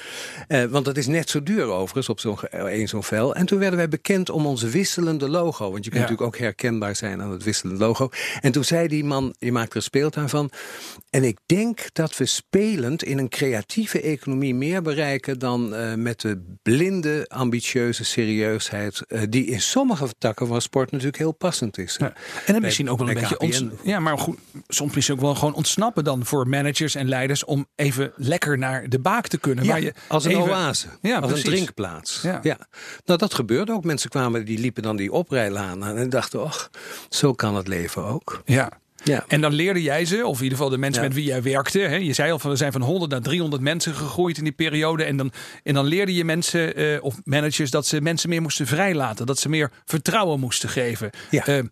Uh, 0.47 0.63
want 0.63 0.85
dat 0.85 0.97
is 0.97 1.07
net 1.07 1.29
zo 1.29 1.43
duur 1.43 1.63
overigens 1.63 2.09
op 2.09 2.19
zo'n 2.19 2.37
één 2.49 2.87
zo'n 2.87 3.03
vel. 3.03 3.35
En 3.35 3.45
toen 3.45 3.59
werden 3.59 3.77
wij 3.77 3.89
bekend 3.89 4.29
om 4.29 4.45
onze 4.45 4.67
wisselende 4.67 5.29
logo. 5.29 5.71
Want 5.71 5.83
je 5.83 5.89
kunt 5.89 6.01
natuurlijk 6.01 6.27
ook 6.27 6.37
herkenbaar 6.37 6.95
zijn 6.95 7.21
aan 7.21 7.31
het 7.31 7.43
wisselende 7.43 7.79
logo. 7.79 8.09
En 8.41 8.51
toen 8.51 8.63
zei 8.63 8.87
die 8.87 9.03
man, 9.03 9.35
je 9.39 9.51
maakt 9.51 9.69
er 9.69 9.75
een 9.75 9.81
speeltuin 9.81 10.29
van. 10.29 10.51
En 11.09 11.23
ik 11.23 11.37
denk 11.45 11.79
dat 11.93 12.17
we 12.17 12.25
spelend 12.25 13.03
in 13.03 13.17
een 13.17 13.29
creatieve 13.29 14.01
economie 14.01 14.55
meer 14.55 14.81
bereiken 14.81 15.39
dan 15.39 15.73
uh, 15.73 15.93
met 15.93 16.21
de 16.21 16.55
blinde, 16.61 17.25
ambitieuze 17.27 18.03
serieusheid. 18.03 19.01
Uh, 19.07 19.21
die 19.29 19.45
in 19.45 19.61
sommige 19.61 20.07
takken 20.17 20.47
van 20.47 20.61
sport 20.61 20.91
natuurlijk 20.91 21.17
heel 21.17 21.31
passend 21.31 21.77
is. 21.77 21.95
Ja. 21.99 22.13
En 22.45 22.53
dan 22.53 22.61
misschien 22.61 22.89
ook 22.89 22.97
wel 22.97 23.07
een 23.07 23.13
beetje 23.13 23.39
ons, 23.39 23.63
ja, 23.83 23.99
maar 23.99 24.17
goed, 24.17 24.37
soms 24.67 24.95
misschien 24.95 25.15
ook 25.15 25.21
wel 25.21 25.35
gewoon 25.35 25.53
ontsnappen 25.53 26.03
dan 26.03 26.25
voor 26.25 26.47
managers 26.47 26.95
en 26.95 27.09
leiders 27.09 27.45
om 27.45 27.67
even 27.75 28.11
lekker 28.15 28.57
naar 28.57 28.89
de 28.89 28.99
te 29.27 29.37
kunnen. 29.37 29.63
Ja, 29.63 29.71
waar 29.71 29.81
je 29.81 29.93
als 30.07 30.25
een 30.25 30.31
even, 30.31 30.43
oase, 30.43 30.87
Ja, 31.01 31.17
als 31.17 31.25
precies. 31.27 31.45
een 31.45 31.51
drinkplaats. 31.51 32.21
Ja. 32.21 32.39
Ja. 32.43 32.57
Nou, 33.05 33.19
dat 33.19 33.33
gebeurde 33.33 33.71
ook. 33.71 33.83
Mensen 33.83 34.09
kwamen, 34.09 34.45
die 34.45 34.59
liepen 34.59 34.83
dan 34.83 34.95
die 34.95 35.11
oprijlaan 35.11 35.83
aan 35.83 35.97
en 35.97 36.09
dachten, 36.09 36.43
och, 36.43 36.69
zo 37.09 37.33
kan 37.33 37.55
het 37.55 37.67
leven 37.67 38.03
ook. 38.05 38.41
Ja. 38.45 38.69
Ja. 39.03 39.23
En 39.27 39.41
dan 39.41 39.53
leerde 39.53 39.81
jij 39.81 40.05
ze, 40.05 40.25
of 40.25 40.37
in 40.37 40.43
ieder 40.43 40.57
geval 40.57 40.71
de 40.71 40.77
mensen 40.77 41.01
Ja. 41.01 41.07
met 41.07 41.17
wie 41.17 41.25
jij 41.25 41.41
werkte. 41.41 41.79
Hè? 41.79 41.95
Je 41.95 42.13
zei 42.13 42.31
al 42.31 42.39
van 42.39 42.49
we 42.51 42.55
zijn 42.55 42.71
van 42.71 42.81
100 42.81 43.11
naar 43.11 43.21
300 43.21 43.61
mensen 43.61 43.93
gegroeid 43.95 44.37
in 44.37 44.43
die 44.43 44.53
periode. 44.53 45.03
En 45.03 45.17
dan, 45.17 45.31
en 45.63 45.73
dan 45.73 45.85
leerde 45.85 46.13
je 46.13 46.23
mensen 46.25 46.75
eh, 46.75 47.03
of 47.03 47.15
managers 47.23 47.71
dat 47.71 47.85
ze 47.85 48.01
mensen 48.01 48.29
meer 48.29 48.41
moesten 48.41 48.67
vrijlaten. 48.67 49.25
Dat 49.25 49.39
ze 49.39 49.49
meer 49.49 49.71
vertrouwen 49.85 50.39
moesten 50.39 50.69
geven. 50.69 51.09
Ja. 51.29 51.45
Eh, 51.45 51.63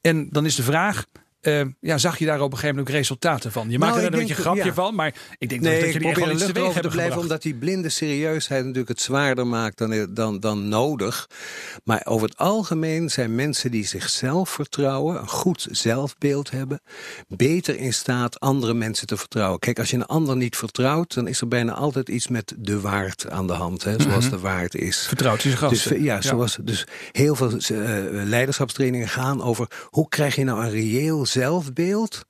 en 0.00 0.28
dan 0.30 0.46
is 0.46 0.54
de 0.54 0.62
vraag. 0.62 1.04
Eh, 1.40 1.60
ja, 1.80 1.98
zag 1.98 2.18
je 2.18 2.24
daar 2.24 2.40
op 2.40 2.42
een 2.42 2.58
gegeven 2.58 2.68
moment 2.68 2.88
ook 2.88 2.94
resultaten 2.94 3.52
van? 3.52 3.70
Je 3.70 3.78
maakt 3.78 3.96
er 3.96 4.02
Nou, 4.02 4.06
ik 4.06 4.12
een 4.12 4.26
beetje 4.26 4.34
een 4.36 4.42
grapje 4.42 4.64
ja. 4.64 4.74
van, 4.74 4.94
maar 4.94 5.14
ik 5.38 5.48
denk 5.48 5.60
Nee, 5.60 5.78
dat 5.78 5.88
ik 5.88 5.92
jullie 5.92 6.08
echt 6.08 6.20
er 6.20 6.32
iets 6.32 6.44
teweeg 6.44 6.72
te 6.72 6.80
blijven, 6.80 6.90
gebracht. 6.90 7.16
omdat 7.16 7.42
die 7.42 7.54
blinde 7.54 7.88
serieusheid 7.88 8.60
natuurlijk 8.60 8.88
het 8.88 9.00
zwaarder 9.00 9.46
maakt 9.46 9.78
dan, 9.78 10.14
dan, 10.14 10.40
dan 10.40 10.68
nodig. 10.68 11.28
Maar 11.84 12.02
over 12.04 12.28
het 12.28 12.38
algemeen 12.38 13.10
zijn 13.10 13.34
mensen 13.34 13.70
die 13.70 13.86
zichzelf 13.86 14.50
vertrouwen, 14.50 15.20
een 15.20 15.28
goed 15.28 15.68
zelfbeeld 15.70 16.50
hebben, 16.50 16.80
beter 17.28 17.76
in 17.78 17.92
staat 17.92 18.40
andere 18.40 18.74
mensen 18.74 19.06
te 19.06 19.16
vertrouwen. 19.16 19.58
Kijk, 19.58 19.78
als 19.78 19.90
je 19.90 19.96
een 19.96 20.06
ander 20.06 20.36
niet 20.36 20.56
vertrouwt, 20.56 21.14
dan 21.14 21.26
is 21.28 21.40
er 21.40 21.48
bijna 21.48 21.72
altijd 21.72 22.08
iets 22.08 22.28
met 22.28 22.54
de 22.58 22.80
waard 22.80 23.30
aan 23.30 23.46
de 23.46 23.52
hand, 23.52 23.84
hè, 23.84 24.00
zoals 24.00 24.30
de 24.30 24.38
waard 24.38 24.74
is. 24.74 25.06
Vertrouwt 25.06 25.42
je 25.42 25.48
Dus, 25.48 25.58
gasten. 25.58 26.02
ja, 26.02 26.20
zoals, 26.20 26.58
dus 26.62 26.86
heel 27.12 27.34
veel 27.34 27.50
eh, 27.50 27.78
leiderschapstrainingen 28.10 29.08
gaan 29.08 29.42
over 29.42 29.66
hoe 29.90 30.08
krijg 30.08 30.34
je 30.34 30.44
nou 30.44 30.64
een 30.64 30.70
reëel 30.70 31.26
zelfbeeld 31.30 32.24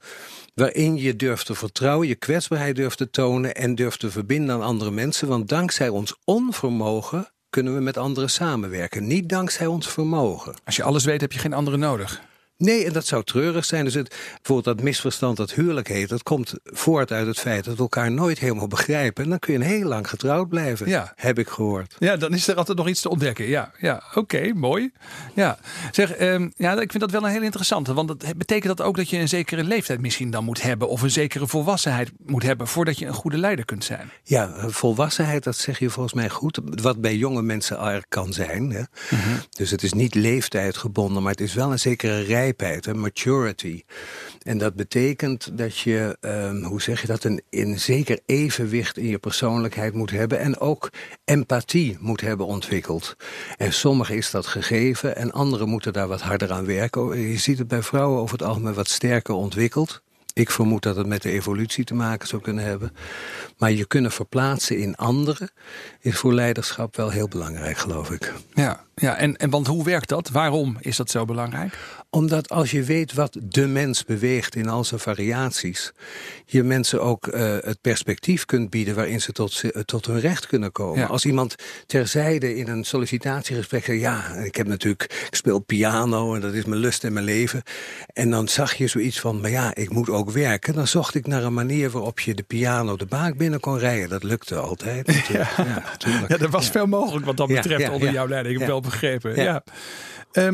waarin 0.55 0.97
je 0.97 1.17
durft 1.17 1.47
te 1.47 1.55
vertrouwen, 1.55 2.09
je 2.09 2.15
kwetsbaarheid 2.15 2.77
durft 2.77 2.99
te 2.99 3.11
tonen 3.11 3.55
en 3.55 3.75
durft 3.75 4.01
te 4.01 4.11
verbinden 4.11 4.55
aan 4.55 4.63
andere 4.63 4.91
mensen. 4.91 5.29
Want 5.29 5.49
dankzij 5.49 5.89
ons 5.89 6.17
onvermogen 6.25 7.29
kunnen 7.51 7.75
we 7.75 7.81
met 7.81 7.97
anderen 7.97 8.31
samenwerken. 8.31 9.07
Niet 9.07 9.29
dankzij 9.29 9.67
ons 9.67 9.89
vermogen. 9.89 10.55
Als 10.65 10.77
je 10.77 10.83
alles 10.83 11.05
weet, 11.05 11.21
heb 11.21 11.33
je 11.33 11.39
geen 11.39 11.53
andere 11.53 11.77
nodig. 11.77 12.23
Nee, 12.61 12.85
en 12.85 12.93
dat 12.93 13.07
zou 13.07 13.25
treurig 13.25 13.65
zijn. 13.65 13.85
Dus 13.85 13.95
het, 13.95 14.09
bijvoorbeeld 14.35 14.77
dat 14.77 14.85
misverstand 14.85 15.37
dat 15.37 15.53
huwelijk 15.53 15.89
heet, 15.89 16.09
dat 16.09 16.23
komt 16.23 16.55
voort 16.65 17.13
uit 17.13 17.27
het 17.27 17.39
feit 17.39 17.65
dat 17.65 17.75
we 17.77 17.81
elkaar 17.83 18.11
nooit 18.11 18.39
helemaal 18.39 18.67
begrijpen. 18.67 19.25
En 19.25 19.31
dan 19.31 19.39
kun 19.39 19.53
je 19.53 19.65
heel 19.65 19.89
lang 19.89 20.09
getrouwd 20.09 20.49
blijven, 20.49 20.89
Ja. 20.89 21.13
heb 21.17 21.39
ik 21.39 21.49
gehoord. 21.49 21.97
Ja, 21.99 22.17
dan 22.17 22.35
is 22.35 22.49
er 22.49 22.55
altijd 22.55 22.79
nog 22.79 22.89
iets 22.89 23.01
te 23.01 23.09
ontdekken. 23.09 23.49
Ja, 23.49 23.73
ja 23.79 24.03
oké, 24.15 24.53
mooi. 24.55 24.93
Ja, 25.35 25.59
zeg, 25.91 26.13
ehm, 26.13 26.49
ja, 26.57 26.73
ik 26.81 26.91
vind 26.91 27.01
dat 27.03 27.11
wel 27.11 27.25
een 27.25 27.31
heel 27.31 27.43
interessante. 27.43 27.95
Want 27.95 28.09
dat 28.09 28.37
betekent 28.37 28.77
dat 28.77 28.87
ook 28.87 28.97
dat 28.97 29.11
je 29.11 29.19
een 29.19 29.29
zekere 29.29 29.65
leeftijd 29.65 30.01
misschien 30.01 30.31
dan 30.31 30.45
moet 30.45 30.63
hebben. 30.63 30.89
Of 30.89 31.03
een 31.03 31.11
zekere 31.11 31.47
volwassenheid 31.47 32.11
moet 32.27 32.43
hebben 32.43 32.67
voordat 32.67 32.99
je 32.99 33.07
een 33.07 33.13
goede 33.15 33.39
leider 33.39 33.65
kunt 33.65 33.85
zijn. 33.85 34.11
Ja, 34.25 34.55
volwassenheid, 34.69 35.45
dat 35.45 35.57
zeg 35.57 35.79
je 35.79 35.91
volgens 35.91 36.15
mij 36.15 36.29
goed. 36.29 36.61
Wat 36.65 37.01
bij 37.01 37.17
jonge 37.17 37.43
mensen 37.43 37.79
er 37.79 38.05
kan 38.09 38.33
zijn. 38.33 38.71
Hè? 38.71 38.83
Dus 39.51 39.71
het 39.71 39.83
is 39.83 39.93
niet 39.93 40.15
leeftijd 40.15 40.77
gebonden, 40.77 41.23
maar 41.23 41.33
het 41.33 41.41
is 41.41 41.55
wel 41.55 41.73
een 41.73 41.79
zekere 41.79 42.21
maturity. 42.95 43.83
En 44.43 44.59
dat 44.59 44.75
betekent 44.75 45.59
dat 45.59 45.79
je, 45.79 46.17
ehm, 46.21 46.63
hoe 46.63 46.83
zeg 46.83 47.01
je 47.01 47.07
dat, 47.07 47.25
een, 47.25 47.43
een 47.51 47.81
zeker 47.81 48.21
evenwicht 48.27 48.97
in 48.97 49.07
je 49.07 49.19
persoonlijkheid 49.19 49.95
moet 49.95 50.11
hebben. 50.11 50.39
En 50.39 50.59
ook 50.59 50.91
empathie 51.25 51.97
moet 52.01 52.21
hebben 52.21 52.47
ontwikkeld. 52.47 53.17
En 53.57 53.73
sommigen 53.73 54.17
is 54.17 54.31
dat 54.31 54.47
gegeven 54.47 55.17
en 55.17 55.33
anderen 55.33 55.69
moeten 55.69 55.93
daar 55.93 56.09
wat 56.09 56.21
harder 56.21 56.53
aan 56.53 56.67
werken. 56.67 57.21
Je 57.21 57.39
ziet 57.39 57.59
het 57.59 57.69
bij 57.69 57.83
vrouwen 57.83 58.21
over 58.21 58.39
het 58.39 58.47
algemeen 58.47 58.75
wat 58.75 58.89
sterker 58.89 59.35
ontwikkeld. 59.35 60.03
Ik 60.33 60.51
vermoed 60.51 60.83
dat 60.83 60.97
het 60.97 61.07
met 61.07 61.23
de 61.23 61.31
evolutie 61.31 61.85
te 61.85 61.95
maken 61.95 62.29
zou 62.29 62.43
kunnen 62.43 62.65
hebben. 62.65 62.93
Maar 63.59 63.73
je 63.73 63.87
kunnen 63.87 64.11
verplaatsen 64.11 64.79
in 64.79 64.97
anderen 64.97 65.51
is 66.01 66.17
voor 66.17 66.33
leiderschap 66.33 66.97
wel 66.97 67.11
heel 67.11 67.29
belangrijk, 67.29 67.79
geloof 67.79 68.11
ik. 68.11 68.33
Ja, 68.55 68.85
ja 68.95 69.17
en, 69.17 69.37
en 69.37 69.51
want 69.51 69.67
hoe 69.67 69.85
werkt 69.85 70.09
dat? 70.09 70.29
Waarom 70.29 70.77
is 70.81 70.97
dat 70.97 71.11
zo 71.11 71.25
belangrijk? 71.25 71.79
Omdat 72.11 72.49
als 72.49 72.71
je 72.71 72.83
weet 72.83 73.13
wat 73.13 73.37
de 73.43 73.67
mens 73.67 74.05
beweegt 74.05 74.55
in 74.55 74.69
al 74.69 74.85
zijn 74.85 75.01
variaties, 75.01 75.93
je 76.47 76.63
mensen 76.63 77.03
ook 77.03 77.27
uh, 77.27 77.57
het 77.61 77.81
perspectief 77.81 78.45
kunt 78.45 78.71
bieden 78.71 78.95
waarin 78.95 79.21
ze 79.21 79.33
tot, 79.33 79.63
tot 79.85 80.07
hun 80.07 80.21
recht 80.21 80.47
kunnen 80.47 80.73
komen. 80.73 81.01
Ja. 81.01 81.07
Als 81.07 81.25
iemand 81.25 81.55
terzijde 81.87 82.57
in 82.57 82.69
een 82.69 82.85
sollicitatiegesprek 82.85 83.85
zegt, 83.85 84.01
ja, 84.01 84.35
ik 84.35 84.57
heb 84.57 84.67
natuurlijk, 84.67 85.03
ik 85.03 85.35
speel 85.35 85.59
piano 85.59 86.35
en 86.35 86.41
dat 86.41 86.55
is 86.55 86.65
mijn 86.65 86.81
lust 86.81 87.05
en 87.05 87.13
mijn 87.13 87.25
leven. 87.25 87.63
En 88.13 88.31
dan 88.31 88.49
zag 88.49 88.75
je 88.75 88.87
zoiets 88.87 89.21
van, 89.21 89.41
maar 89.41 89.51
ja, 89.51 89.75
ik 89.75 89.91
moet 89.91 90.09
ook 90.11 90.31
werken. 90.31 90.75
Dan 90.75 90.87
zocht 90.87 91.15
ik 91.15 91.27
naar 91.27 91.45
een 91.45 91.55
manier 91.55 91.91
waarop 91.91 92.21
je 92.21 92.35
de 92.35 92.43
piano 92.43 92.97
de 92.97 93.07
baak 93.07 93.37
binnen 93.37 93.61
kon 93.61 93.79
rijden. 93.79 94.09
Dat 94.09 94.23
lukte 94.23 94.57
altijd. 94.57 95.27
Ja, 95.29 95.49
ja. 95.57 95.83
Ja, 96.29 96.39
er 96.39 96.51
was 96.51 96.71
veel 96.71 96.87
mogelijk 96.87 97.27
wat 97.27 97.37
dat 97.37 97.49
betreft 97.49 97.91
onder 97.91 98.13
jouw 98.13 98.29
leiding. 98.29 98.55
Ik 98.55 98.61
heb 98.61 98.69
wel 98.71 98.81
begrepen. 98.81 99.37
Ja. 99.37 99.63
Ja. 100.33 100.53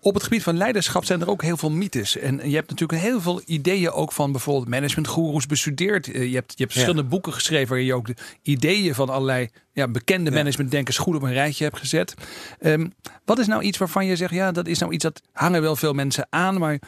Op 0.00 0.14
het 0.14 0.22
gebied 0.22 0.42
van 0.42 0.56
leiderschap 0.56 1.04
zijn 1.04 1.20
er 1.20 1.30
ook 1.30 1.42
heel 1.42 1.56
veel 1.56 1.70
mythes. 1.70 2.16
En 2.16 2.48
je 2.48 2.54
hebt 2.54 2.70
natuurlijk 2.70 3.00
heel 3.02 3.20
veel 3.20 3.42
ideeën 3.44 3.90
ook 3.90 4.12
van 4.12 4.32
bijvoorbeeld 4.32 4.68
managementgoeroes 4.68 5.46
bestudeerd. 5.46 6.12
Eh, 6.12 6.28
Je 6.28 6.34
hebt, 6.34 6.52
je 6.56 6.62
hebt 6.62 6.72
verschillende 6.72 7.04
boeken 7.08 7.32
geschreven 7.32 7.68
waarin 7.68 7.86
je 7.86 7.94
ook 7.94 8.06
de 8.06 8.14
ideeën 8.42 8.94
van 8.94 9.08
allerlei 9.08 9.48
ja, 9.72 9.88
bekende 9.88 10.30
Ja. 10.30 10.36
managementdenkers 10.36 10.98
goed 10.98 11.16
op 11.16 11.22
een 11.22 11.32
rijtje 11.32 11.64
hebt 11.64 11.78
gezet. 11.78 12.14
Ehm, 12.58 12.88
wat 13.24 13.38
is 13.38 13.46
nou 13.46 13.62
iets 13.62 13.78
waarvan 13.78 14.06
je 14.06 14.16
zegt, 14.16 14.32
ja, 14.32 14.52
dat 14.52 14.66
is 14.66 14.78
nou 14.78 14.92
iets 14.92 15.04
dat 15.04 15.20
hangen 15.32 15.62
wel 15.62 15.76
veel 15.76 15.92
mensen 15.92 16.26
aan, 16.30 16.58
maar 16.58 16.78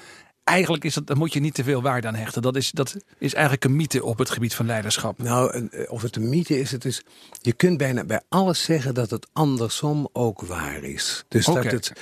eigenlijk 0.45 0.85
is 0.85 0.95
dat, 0.95 1.07
daar 1.07 1.17
moet 1.17 1.33
je 1.33 1.41
niet 1.41 1.55
te 1.55 1.65
veel 1.65 1.83
waarde 1.83 2.07
aan 2.07 2.15
hechten. 2.15 2.43
Dat 2.43 2.57
is, 2.57 2.71
dat 2.71 2.97
is 3.19 3.33
eigenlijk 3.35 3.65
een 3.65 3.77
mythe 3.77 4.05
op 4.05 4.19
het 4.19 4.31
gebied 4.31 4.55
van 4.55 4.67
leiderschap. 4.67 5.19
Nou, 5.23 5.69
eh, 5.71 5.93
of 5.93 6.03
het 6.03 6.17
een 6.17 6.29
mythe 6.29 6.61
is, 6.61 6.71
het 6.71 6.85
is. 6.85 7.03
Je 7.41 7.53
kunt 7.53 7.79
bijna 7.79 8.05
bij 8.05 8.21
alles 8.29 8.63
zeggen 8.63 8.95
dat 8.95 9.11
het 9.11 9.27
andersom 9.33 10.09
ook 10.13 10.41
waar 10.41 10.83
is. 10.83 11.25
Dus 11.29 11.45
dat, 11.47 11.65
het, 11.65 11.93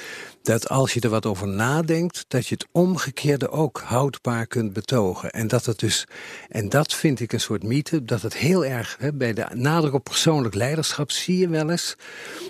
dat 0.43 0.69
als 0.69 0.93
je 0.93 1.01
er 1.01 1.09
wat 1.09 1.27
over 1.27 1.49
nadenkt, 1.49 2.25
dat 2.29 2.47
je 2.47 2.55
het 2.55 2.67
omgekeerde 2.73 3.51
ook 3.51 3.83
houdbaar 3.85 4.47
kunt 4.47 4.73
betogen. 4.73 5.31
En 5.31 5.49
dat 5.49 5.65
het 5.65 5.79
dus, 5.79 6.07
en 6.49 6.69
dat 6.69 6.95
vind 6.95 7.21
ik 7.21 7.33
een 7.33 7.41
soort 7.41 7.63
mythe, 7.63 8.05
dat 8.05 8.23
het 8.23 8.37
heel 8.37 8.65
erg, 8.65 8.97
hè, 8.99 9.13
bij 9.13 9.33
de 9.33 9.47
nadruk 9.55 9.93
op 9.95 10.05
persoonlijk 10.05 10.55
leiderschap 10.55 11.11
zie 11.11 11.39
je 11.39 11.49
wel 11.49 11.71
eens 11.71 11.97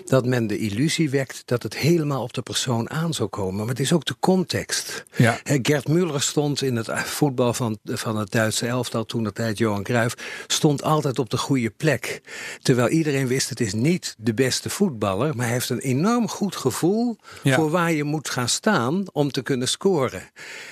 dat 0.05 0.25
men 0.25 0.47
de 0.47 0.57
illusie 0.57 1.09
wekt 1.09 1.41
dat 1.45 1.63
het 1.63 1.77
helemaal 1.77 2.23
op 2.23 2.33
de 2.33 2.41
persoon 2.41 2.89
aan 2.89 3.13
zou 3.13 3.29
komen. 3.29 3.55
Maar 3.59 3.67
het 3.67 3.79
is 3.79 3.93
ook 3.93 4.05
de 4.05 4.15
context. 4.19 5.05
Ja. 5.15 5.39
Hè, 5.43 5.59
Gert 5.61 5.87
Muller 5.87 6.21
stond 6.21 6.61
in 6.61 6.75
het 6.75 6.87
eh, 6.87 6.97
voetbal 6.97 7.53
van, 7.53 7.77
van 7.83 8.17
het 8.17 8.31
Duitse 8.31 8.67
elftal, 8.67 9.05
toen 9.05 9.23
de 9.23 9.33
tijd 9.33 9.57
Johan 9.57 9.83
Cruijff, 9.83 10.15
stond 10.47 10.83
altijd 10.83 11.19
op 11.19 11.29
de 11.29 11.37
goede 11.37 11.69
plek. 11.69 12.21
Terwijl 12.61 12.87
iedereen 12.87 13.27
wist, 13.27 13.49
het 13.49 13.59
is 13.59 13.73
niet 13.73 14.15
de 14.17 14.33
beste 14.33 14.69
voetballer, 14.69 15.35
maar 15.35 15.45
hij 15.45 15.53
heeft 15.53 15.69
een 15.69 15.79
enorm 15.79 16.27
goed 16.27 16.55
gevoel 16.55 17.17
Ja. 17.43 17.55
voor 17.55 17.69
waar 17.69 17.88
je 17.95 18.03
moet 18.03 18.29
gaan 18.29 18.49
staan 18.49 19.03
om 19.11 19.31
te 19.31 19.41
kunnen 19.41 19.67
scoren. 19.67 20.21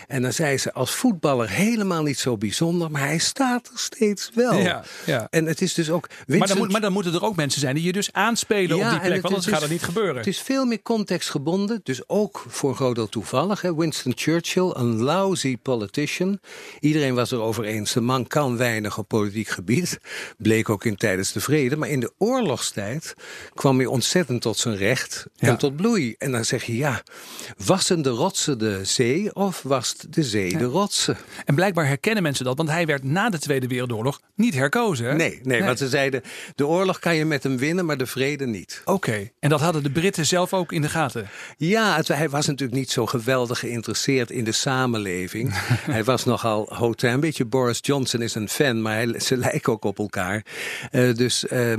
En 0.07 0.21
dan 0.21 0.33
zei 0.33 0.57
ze, 0.57 0.73
als 0.73 0.91
voetballer 0.91 1.49
helemaal 1.49 2.03
niet 2.03 2.19
zo 2.19 2.37
bijzonder, 2.37 2.91
maar 2.91 3.01
hij 3.01 3.17
staat 3.17 3.67
er 3.73 3.79
steeds 3.79 4.31
wel. 4.33 4.53
Ja, 4.53 4.83
ja. 5.05 5.27
En 5.29 5.45
het 5.45 5.61
is 5.61 5.73
dus 5.73 5.89
ook... 5.89 6.07
Maar 6.27 6.47
dan, 6.47 6.57
moet, 6.57 6.71
maar 6.71 6.81
dan 6.81 6.91
moeten 6.93 7.13
er 7.13 7.23
ook 7.23 7.35
mensen 7.35 7.61
zijn 7.61 7.75
die 7.75 7.83
je 7.83 7.91
dus 7.91 8.13
aanspelen 8.13 8.75
op 8.75 8.81
die 8.89 8.99
plek. 8.99 9.01
het 9.01 9.11
Want 9.11 9.25
anders 9.25 9.45
is- 9.45 9.51
gaat 9.51 9.61
dat 9.61 9.69
niet 9.69 9.83
gebeuren. 9.83 10.15
Het 10.15 10.27
is 10.27 10.39
veel 10.41 10.65
meer 10.65 10.81
contextgebonden, 10.81 11.79
dus 11.83 12.09
ook 12.09 12.45
voor 12.47 12.93
deel 12.93 13.09
toevallig. 13.09 13.61
Hè. 13.61 13.75
Winston 13.75 14.13
Churchill, 14.15 14.71
een 14.73 15.01
lousy 15.01 15.57
politician. 15.57 16.39
Iedereen 16.79 17.15
was 17.15 17.31
erover 17.31 17.63
eens, 17.63 17.93
de 17.93 18.01
man 18.01 18.27
kan 18.27 18.57
weinig 18.57 18.97
op 18.97 19.07
politiek 19.07 19.47
gebied. 19.47 19.99
Bleek 20.37 20.69
ook 20.69 20.85
in 20.85 20.95
tijdens 20.95 21.31
de 21.31 21.39
vrede. 21.39 21.75
Maar 21.77 21.89
in 21.89 21.99
de 21.99 22.11
oorlogstijd 22.17 23.13
kwam 23.53 23.77
hij 23.77 23.85
ontzettend 23.85 24.41
tot 24.41 24.57
zijn 24.57 24.75
recht 24.77 25.25
Ja. 25.35 25.47
en 25.47 25.57
tot 25.57 25.75
bloei. 25.75 26.15
En 26.17 26.31
dan 26.31 26.45
zeg 26.45 26.63
je, 26.63 26.75
ja, 26.77 26.96
wassen 27.65 28.01
de 28.01 28.09
rotsen 28.09 28.57
de 28.59 28.79
zee 28.83 29.35
of 29.35 29.61
wast 29.63 30.13
de 30.13 30.23
zee 30.23 30.57
de 30.57 30.63
rotsen? 30.63 31.17
En 31.45 31.55
blijkbaar 31.55 31.87
herkennen 31.87 32.23
mensen 32.23 32.45
dat, 32.45 32.57
want 32.57 32.69
hij 32.69 32.85
werd 32.85 33.03
na 33.03 33.29
de 33.29 33.39
Tweede 33.39 33.67
Wereldoorlog 33.67 34.19
niet 34.35 34.53
herkozen. 34.53 35.05
hè? 35.05 35.13
Nee, 35.15 35.39
nee, 35.43 35.63
want 35.63 35.77
ze 35.77 35.89
zeiden, 35.89 36.21
de 36.55 36.67
oorlog 36.67 36.99
kan 36.99 37.15
je 37.15 37.25
met 37.25 37.43
hem 37.43 37.57
winnen, 37.57 37.85
maar 37.85 37.97
de 37.97 38.05
vrede 38.05 38.45
niet. 38.47 38.81
Oké, 38.85 39.29
en 39.39 39.49
dat 39.49 39.59
hadden 39.61 39.83
de 39.83 39.91
Britten 39.91 40.25
zelf 40.25 40.53
ook 40.53 40.71
in 40.71 40.81
de 40.81 40.89
gaten. 40.89 41.27
Ja, 41.57 41.95
het- 41.95 42.07
hij 42.07 42.29
was 42.29 42.45
natuurlijk 42.47 42.77
niet 42.79 42.91
zo 42.91 43.05
geweldig 43.05 43.59
geïnteresseerd 43.59 44.31
in 44.31 44.43
de 44.43 44.51
samenleving. 44.51 45.49
hij 45.95 46.03
was 46.03 46.25
nogal 46.25 46.65
hotel. 46.73 47.11
Een 47.13 47.19
beetje 47.19 47.45
Boris 47.45 47.79
Johnson 47.81 48.21
is 48.21 48.35
een 48.35 48.49
fan, 48.49 48.81
maar 48.81 48.93
hij, 48.95 49.19
ze 49.19 49.37
lijken 49.37 49.73
ook 49.73 49.85
op 49.85 49.99
elkaar. 49.99 50.45
Uh, 50.91 51.13
dus 51.15 51.45
uh, 51.51 51.73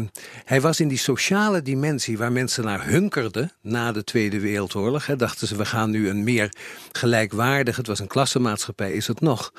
hij 0.44 0.60
was 0.60 0.80
in 0.80 0.88
die 0.88 0.98
sociale 0.98 1.62
dimensie 1.62 2.18
waar 2.18 2.32
mensen 2.32 2.64
naar 2.64 2.86
hunkerden 2.86 3.52
na 3.62 3.92
de 3.92 4.04
Tweede 4.04 4.40
Wereldoorlog. 4.40 5.06
Hè, 5.08 5.16
dachten 5.16 5.46
ze, 5.46 5.56
we 5.56 5.64
gaan 5.64 5.90
nu 5.90 6.08
een 6.08 6.24
meer 6.24 6.52
gelijkwaardig, 6.92 7.76
het 7.76 7.86
was 7.86 7.98
een 7.98 8.06
klassenmaatschappij, 8.06 8.92
is 8.92 9.06
het 9.06 9.20
nog. 9.20 9.52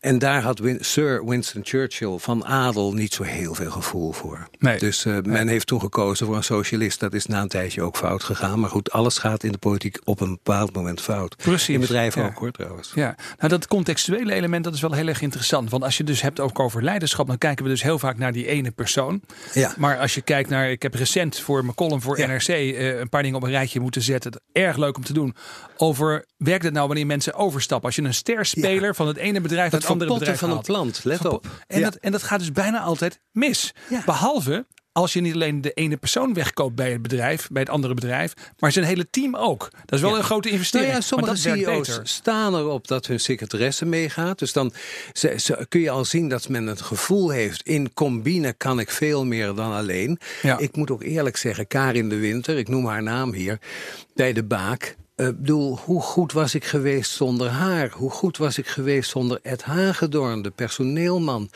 En 0.00 0.18
daar 0.18 0.42
had 0.42 0.58
Win 0.58 0.78
Sir 0.80 1.24
Winston 1.24 1.60
Churchill 1.64 2.18
van 2.18 2.44
adel 2.44 2.92
niet 2.92 3.14
zo 3.14 3.22
heel 3.22 3.54
veel 3.54 3.70
gevoel 3.70 4.12
voor. 4.12 4.48
Nee. 4.58 4.78
Dus 4.78 5.04
uh, 5.04 5.18
men 5.22 5.48
heeft 5.48 5.66
toen 5.66 5.80
gekozen 5.80 6.26
voor 6.26 6.36
een 6.36 6.44
socialist. 6.44 7.00
Dat 7.00 7.14
is 7.14 7.26
na 7.26 7.40
een 7.40 7.48
tijdje 7.48 7.82
ook 7.82 7.96
fout 7.96 8.22
gegaan. 8.22 8.60
Maar 8.60 8.70
goed, 8.70 8.92
alles 8.92 9.18
gaat 9.18 9.44
in 9.44 9.52
de 9.52 9.58
politiek 9.58 9.98
op 10.04 10.20
een 10.20 10.30
bepaald 10.30 10.74
moment 10.74 11.00
fout. 11.00 11.36
Precies. 11.36 11.68
In 11.68 11.80
bedrijven 11.80 12.24
ook 12.24 12.38
hoor 12.38 12.50
trouwens. 12.50 12.92
Ja, 12.94 13.16
nou 13.38 13.48
dat 13.48 13.66
contextuele 13.66 14.32
element 14.32 14.64
dat 14.64 14.74
is 14.74 14.80
wel 14.80 14.92
heel 14.92 15.06
erg 15.06 15.20
interessant. 15.20 15.70
Want 15.70 15.82
als 15.82 15.96
je 15.96 16.04
dus 16.04 16.22
hebt 16.22 16.40
ook 16.40 16.58
over 16.58 16.82
leiderschap, 16.82 17.26
dan 17.26 17.38
kijken 17.38 17.64
we 17.64 17.70
dus 17.70 17.82
heel 17.82 17.98
vaak 17.98 18.18
naar 18.18 18.32
die 18.32 18.46
ene 18.46 18.70
persoon. 18.70 19.20
Ja. 19.54 19.74
Maar 19.76 19.98
als 19.98 20.14
je 20.14 20.20
kijkt 20.20 20.48
naar, 20.48 20.70
ik 20.70 20.82
heb 20.82 20.94
recent 20.94 21.40
voor 21.40 21.62
mijn 21.62 21.74
column 21.74 22.00
voor 22.00 22.18
NRC 22.18 22.48
uh, 22.48 22.98
een 22.98 23.08
paar 23.08 23.22
dingen 23.22 23.36
op 23.36 23.42
een 23.42 23.50
rijtje 23.50 23.80
moeten 23.80 24.02
zetten. 24.02 24.40
Erg 24.52 24.76
leuk 24.76 24.89
om 24.96 25.04
te 25.04 25.12
doen. 25.12 25.34
Over 25.76 26.26
werkt 26.36 26.64
het 26.64 26.72
nou 26.72 26.86
wanneer 26.86 27.06
mensen 27.06 27.34
overstappen? 27.34 27.86
Als 27.86 27.96
je 27.96 28.02
een 28.02 28.14
sterspeler 28.14 28.84
ja. 28.84 28.94
van 28.94 29.06
het 29.06 29.16
ene 29.16 29.40
bedrijf 29.40 29.72
naar 29.72 29.80
het 29.80 29.90
andere 29.90 30.14
bedrijf 30.14 30.38
van 30.38 30.50
een 30.50 30.60
plant, 30.60 31.04
let 31.04 31.24
op. 31.24 31.46
En, 31.66 31.82
dat, 31.82 31.94
en 31.94 32.12
dat 32.12 32.22
gaat 32.22 32.38
dus 32.38 32.52
bijna 32.52 32.80
altijd 32.80 33.20
mis. 33.30 33.74
Behalve 34.04 34.66
als 35.00 35.12
je 35.12 35.20
niet 35.20 35.34
alleen 35.34 35.60
de 35.60 35.72
ene 35.72 35.96
persoon 35.96 36.34
wegkoopt 36.34 36.74
bij 36.74 36.92
het 36.92 37.02
bedrijf, 37.02 37.48
bij 37.52 37.62
het 37.62 37.70
andere 37.70 37.94
bedrijf, 37.94 38.34
maar 38.58 38.72
zijn 38.72 38.84
hele 38.84 39.06
team 39.10 39.36
ook. 39.36 39.68
Dat 39.84 39.98
is 39.98 40.00
wel 40.00 40.16
een 40.16 40.22
grote 40.22 40.50
investering. 40.50 40.90
Nou 40.90 41.00
ja, 41.00 41.06
sommige 41.06 41.36
CEO's 41.36 42.00
staan 42.02 42.54
erop 42.54 42.88
dat 42.88 43.06
hun 43.06 43.20
secretaresse 43.20 43.84
meegaat. 43.84 44.38
Dus 44.38 44.52
dan 44.52 44.72
kun 45.68 45.80
je 45.80 45.90
al 45.90 46.04
zien 46.04 46.28
dat 46.28 46.48
men 46.48 46.66
het 46.66 46.80
gevoel 46.80 47.30
heeft, 47.30 47.62
in 47.62 47.92
combine 47.94 48.52
kan 48.52 48.80
ik 48.80 48.90
veel 48.90 49.24
meer 49.24 49.54
dan 49.54 49.72
alleen. 49.72 50.18
Ik 50.58 50.76
moet 50.76 50.90
ook 50.90 51.02
eerlijk 51.02 51.36
zeggen, 51.36 51.66
Karin 51.66 52.08
de 52.08 52.16
Winter, 52.16 52.58
ik 52.58 52.68
noem 52.68 52.86
haar 52.86 53.02
naam 53.02 53.32
hier, 53.32 53.58
bij 54.14 54.32
de 54.32 54.44
Baak, 54.44 54.96
ik 55.20 55.26
uh, 55.26 55.40
bedoel, 55.40 55.78
hoe 55.84 56.00
goed 56.00 56.32
was 56.32 56.54
ik 56.54 56.64
geweest 56.64 57.10
zonder 57.10 57.48
haar? 57.48 57.90
Hoe 57.90 58.10
goed 58.10 58.36
was 58.36 58.58
ik 58.58 58.66
geweest 58.66 59.10
zonder 59.10 59.38
Ed 59.42 59.62
Hagedorn, 59.62 60.42
de 60.42 60.50
personeelman? 60.50 61.50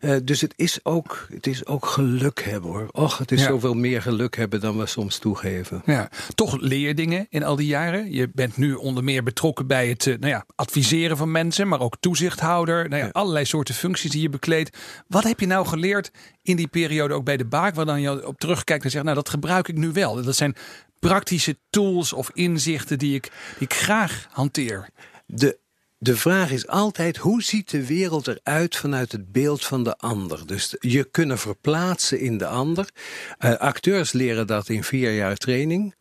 Uh, 0.00 0.16
dus 0.22 0.40
het 0.40 0.52
is, 0.56 0.78
ook, 0.82 1.26
het 1.32 1.46
is 1.46 1.66
ook 1.66 1.86
geluk 1.86 2.42
hebben 2.44 2.70
hoor. 2.70 2.88
Och, 2.90 3.18
het 3.18 3.32
is 3.32 3.42
zoveel 3.42 3.74
meer 3.74 4.02
geluk 4.02 4.36
hebben 4.36 4.60
dan 4.60 4.78
we 4.78 4.86
soms 4.86 5.18
toegeven. 5.18 5.82
Ja, 5.84 6.10
toch 6.34 6.60
leer 6.60 6.86
je 6.86 6.94
dingen 6.94 7.26
in 7.30 7.42
al 7.42 7.56
die 7.56 7.66
jaren. 7.66 8.12
Je 8.12 8.30
bent 8.34 8.56
nu 8.56 8.74
onder 8.74 9.04
meer 9.04 9.22
betrokken 9.22 9.66
bij 9.66 9.88
het 9.88 10.06
uh, 10.06 10.18
nou 10.18 10.32
ja, 10.32 10.44
adviseren 10.54 11.16
van 11.16 11.30
mensen, 11.30 11.68
maar 11.68 11.80
ook 11.80 11.96
toezichthouder. 12.00 12.88
Nou 12.88 13.02
ja, 13.02 13.08
Allerlei 13.12 13.44
soorten 13.44 13.74
functies 13.74 14.10
die 14.10 14.22
je 14.22 14.28
bekleedt. 14.28 14.76
Wat 15.06 15.24
heb 15.24 15.40
je 15.40 15.46
nou 15.46 15.66
geleerd 15.66 16.10
in 16.42 16.56
die 16.56 16.68
periode 16.68 17.14
ook 17.14 17.24
bij 17.24 17.36
de 17.36 17.44
baak, 17.44 17.74
waar 17.74 17.86
dan 17.86 18.00
je 18.00 18.26
op 18.26 18.38
terugkijkt 18.38 18.84
en 18.84 18.90
zegt, 18.90 19.04
nou 19.04 19.16
dat 19.16 19.28
gebruik 19.28 19.68
ik 19.68 19.76
nu 19.76 19.92
wel. 19.92 20.22
Dat 20.22 20.36
zijn 20.36 20.56
praktische 20.98 21.56
tools 21.70 22.12
of 22.12 22.30
inzichten 22.34 22.98
die 22.98 23.14
ik, 23.14 23.22
die 23.58 23.68
ik 23.68 23.74
graag 23.74 24.26
hanteer? 24.30 24.88
De, 25.26 25.58
de 25.98 26.16
vraag 26.16 26.50
is 26.50 26.66
altijd, 26.66 27.16
hoe 27.16 27.42
ziet 27.42 27.70
de 27.70 27.86
wereld 27.86 28.26
eruit 28.26 28.76
vanuit 28.76 29.12
het 29.12 29.32
beeld 29.32 29.64
van 29.64 29.84
de 29.84 29.96
ander? 29.96 30.46
Dus 30.46 30.76
je 30.80 31.04
kunnen 31.04 31.38
verplaatsen 31.38 32.20
in 32.20 32.38
de 32.38 32.46
ander. 32.46 32.88
Uh, 33.38 33.56
acteurs 33.56 34.12
leren 34.12 34.46
dat 34.46 34.68
in 34.68 34.84
vier 34.84 35.14
jaar 35.14 35.36
training. 35.36 35.94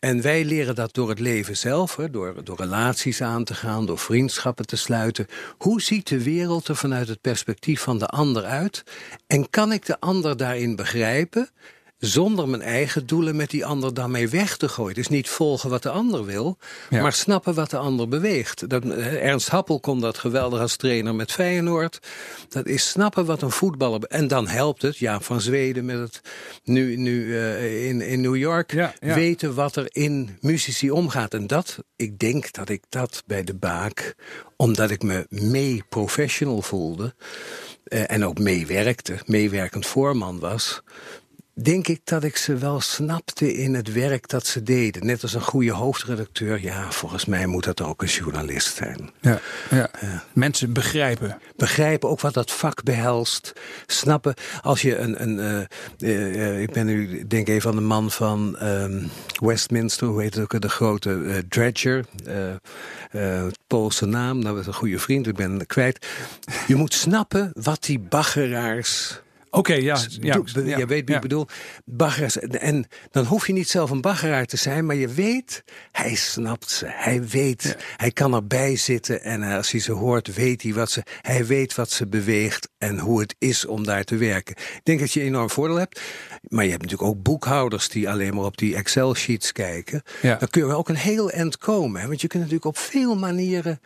En 0.00 0.22
wij 0.22 0.44
leren 0.44 0.74
dat 0.74 0.94
door 0.94 1.08
het 1.08 1.18
leven 1.18 1.56
zelf, 1.56 1.98
door, 2.10 2.44
door 2.44 2.56
relaties 2.56 3.22
aan 3.22 3.44
te 3.44 3.54
gaan, 3.54 3.86
door 3.86 3.98
vriendschappen 3.98 4.66
te 4.66 4.76
sluiten. 4.76 5.26
Hoe 5.58 5.82
ziet 5.82 6.08
de 6.08 6.22
wereld 6.22 6.68
er 6.68 6.76
vanuit 6.76 7.08
het 7.08 7.20
perspectief 7.20 7.80
van 7.80 7.98
de 7.98 8.06
ander 8.06 8.44
uit? 8.44 8.84
En 9.26 9.50
kan 9.50 9.72
ik 9.72 9.86
de 9.86 10.00
ander 10.00 10.36
daarin 10.36 10.76
begrijpen? 10.76 11.48
Zonder 12.00 12.48
mijn 12.48 12.62
eigen 12.62 13.06
doelen 13.06 13.36
met 13.36 13.50
die 13.50 13.66
ander 13.66 13.94
daarmee 13.94 14.28
weg 14.28 14.56
te 14.56 14.68
gooien. 14.68 14.94
Dus 14.94 15.08
niet 15.08 15.28
volgen 15.28 15.70
wat 15.70 15.82
de 15.82 15.90
ander 15.90 16.24
wil, 16.24 16.58
maar 16.90 17.12
snappen 17.12 17.54
wat 17.54 17.70
de 17.70 17.76
ander 17.76 18.08
beweegt. 18.08 18.68
Dat, 18.68 18.84
eh, 18.84 19.26
Ernst 19.26 19.48
Happel 19.48 19.80
kon 19.80 20.00
dat 20.00 20.18
geweldig 20.18 20.60
als 20.60 20.76
trainer 20.76 21.14
met 21.14 21.32
Feyenoord. 21.32 21.98
Dat 22.48 22.66
is 22.66 22.88
snappen 22.88 23.24
wat 23.24 23.42
een 23.42 23.50
voetballer... 23.50 24.02
En 24.02 24.28
dan 24.28 24.48
helpt 24.48 24.82
het, 24.82 24.98
ja, 24.98 25.20
van 25.20 25.40
Zweden 25.40 25.84
met 25.84 25.98
het 25.98 26.20
nu, 26.64 26.96
nu 26.96 27.24
uh, 27.24 27.88
in, 27.88 28.00
in 28.00 28.20
New 28.20 28.36
York... 28.36 28.72
Ja, 28.72 28.94
weten 29.00 29.54
wat 29.54 29.76
er 29.76 29.86
in 29.88 30.38
muzici 30.40 30.90
omgaat. 30.90 31.34
En 31.34 31.46
dat, 31.46 31.78
ik 31.96 32.18
denk 32.18 32.52
dat 32.52 32.68
ik 32.68 32.82
dat 32.88 33.22
bij 33.26 33.44
de 33.44 33.54
baak... 33.54 34.14
omdat 34.56 34.90
ik 34.90 35.02
me 35.02 35.26
mee 35.28 35.82
professional 35.88 36.62
voelde... 36.62 37.14
Uh, 37.84 38.10
en 38.10 38.24
ook 38.24 38.38
meewerkte, 38.38 39.18
meewerkend 39.26 39.86
voorman 39.86 40.38
was 40.38 40.82
denk 41.62 41.88
ik 41.88 42.00
dat 42.04 42.24
ik 42.24 42.36
ze 42.36 42.56
wel 42.56 42.80
snapte 42.80 43.54
in 43.54 43.74
het 43.74 43.92
werk 43.92 44.28
dat 44.28 44.46
ze 44.46 44.62
deden. 44.62 45.06
Net 45.06 45.22
als 45.22 45.34
een 45.34 45.40
goede 45.40 45.72
hoofdredacteur. 45.72 46.62
Ja, 46.62 46.90
volgens 46.90 47.24
mij 47.24 47.46
moet 47.46 47.64
dat 47.64 47.82
ook 47.82 48.02
een 48.02 48.08
journalist 48.08 48.76
zijn. 48.76 49.10
Ja, 49.20 49.40
ja. 49.70 49.90
Mensen 50.32 50.72
begrijpen. 50.72 51.38
Begrijpen 51.56 52.08
ook 52.08 52.20
wat 52.20 52.34
dat 52.34 52.50
vak 52.50 52.82
behelst. 52.82 53.52
Snappen. 53.86 54.34
Als 54.60 54.82
je 54.82 54.96
een... 54.96 55.22
een 55.22 55.68
uh, 55.98 56.60
ik 56.60 56.72
ben 56.72 56.86
nu, 56.86 57.26
denk 57.26 57.48
even 57.48 57.70
aan 57.70 57.76
de 57.76 57.82
man 57.82 58.10
van 58.10 58.56
um, 58.62 59.10
Westminster. 59.40 60.06
Hoe 60.06 60.22
heet 60.22 60.34
het 60.34 60.42
ook? 60.42 60.60
De 60.60 60.68
grote 60.68 61.44
Dredger. 61.48 62.04
Poolse 63.66 64.06
naam. 64.06 64.44
Dat 64.44 64.54
was 64.54 64.66
een 64.66 64.74
goede 64.74 64.98
vriend. 64.98 65.26
Ik 65.26 65.36
ben 65.36 65.66
kwijt. 65.66 66.06
Je 66.66 66.74
moet 66.74 66.94
snappen 66.94 67.50
wat 67.54 67.84
die 67.84 67.98
baggeraars 67.98 69.20
Oké, 69.50 69.74
ja, 69.74 69.98
ja, 70.20 70.42
ja, 70.54 70.78
Je 70.78 70.86
weet 70.86 71.06
wie 71.06 71.14
ik 71.14 71.20
bedoel. 71.20 71.46
Baggers. 71.84 72.38
En 72.38 72.86
dan 73.10 73.24
hoef 73.24 73.46
je 73.46 73.52
niet 73.52 73.68
zelf 73.68 73.90
een 73.90 74.00
baggeraar 74.00 74.46
te 74.46 74.56
zijn, 74.56 74.86
maar 74.86 74.96
je 74.96 75.08
weet, 75.08 75.64
hij 75.92 76.14
snapt 76.14 76.70
ze. 76.70 76.86
Hij 76.88 77.26
weet, 77.28 77.76
hij 77.96 78.10
kan 78.10 78.34
erbij 78.34 78.76
zitten 78.76 79.22
en 79.22 79.42
als 79.42 79.70
hij 79.70 79.80
ze 79.80 79.92
hoort, 79.92 80.34
weet 80.34 80.62
hij 80.62 80.74
wat 80.74 80.90
ze, 80.90 81.02
hij 81.20 81.46
weet 81.46 81.74
wat 81.74 81.90
ze 81.90 82.06
beweegt 82.06 82.68
en 82.78 82.98
hoe 82.98 83.20
het 83.20 83.34
is 83.38 83.66
om 83.66 83.84
daar 83.84 84.04
te 84.04 84.16
werken. 84.16 84.56
Ik 84.56 84.80
denk 84.82 85.00
dat 85.00 85.12
je 85.12 85.20
enorm 85.20 85.50
voordeel 85.50 85.76
hebt. 85.76 86.00
Maar 86.42 86.64
je 86.64 86.70
hebt 86.70 86.82
natuurlijk 86.82 87.10
ook 87.10 87.22
boekhouders 87.22 87.88
die 87.88 88.10
alleen 88.10 88.34
maar 88.34 88.44
op 88.44 88.56
die 88.56 88.76
Excel-sheets 88.76 89.52
kijken. 89.52 90.02
Dan 90.22 90.48
kun 90.50 90.66
je 90.66 90.74
ook 90.74 90.88
een 90.88 90.96
heel 90.96 91.30
eind 91.30 91.58
komen. 91.58 92.00
Hè? 92.00 92.06
Want 92.06 92.20
je 92.20 92.26
kunt 92.26 92.42
natuurlijk 92.42 92.68
op 92.68 92.78
veel 92.78 93.16
manieren 93.16 93.80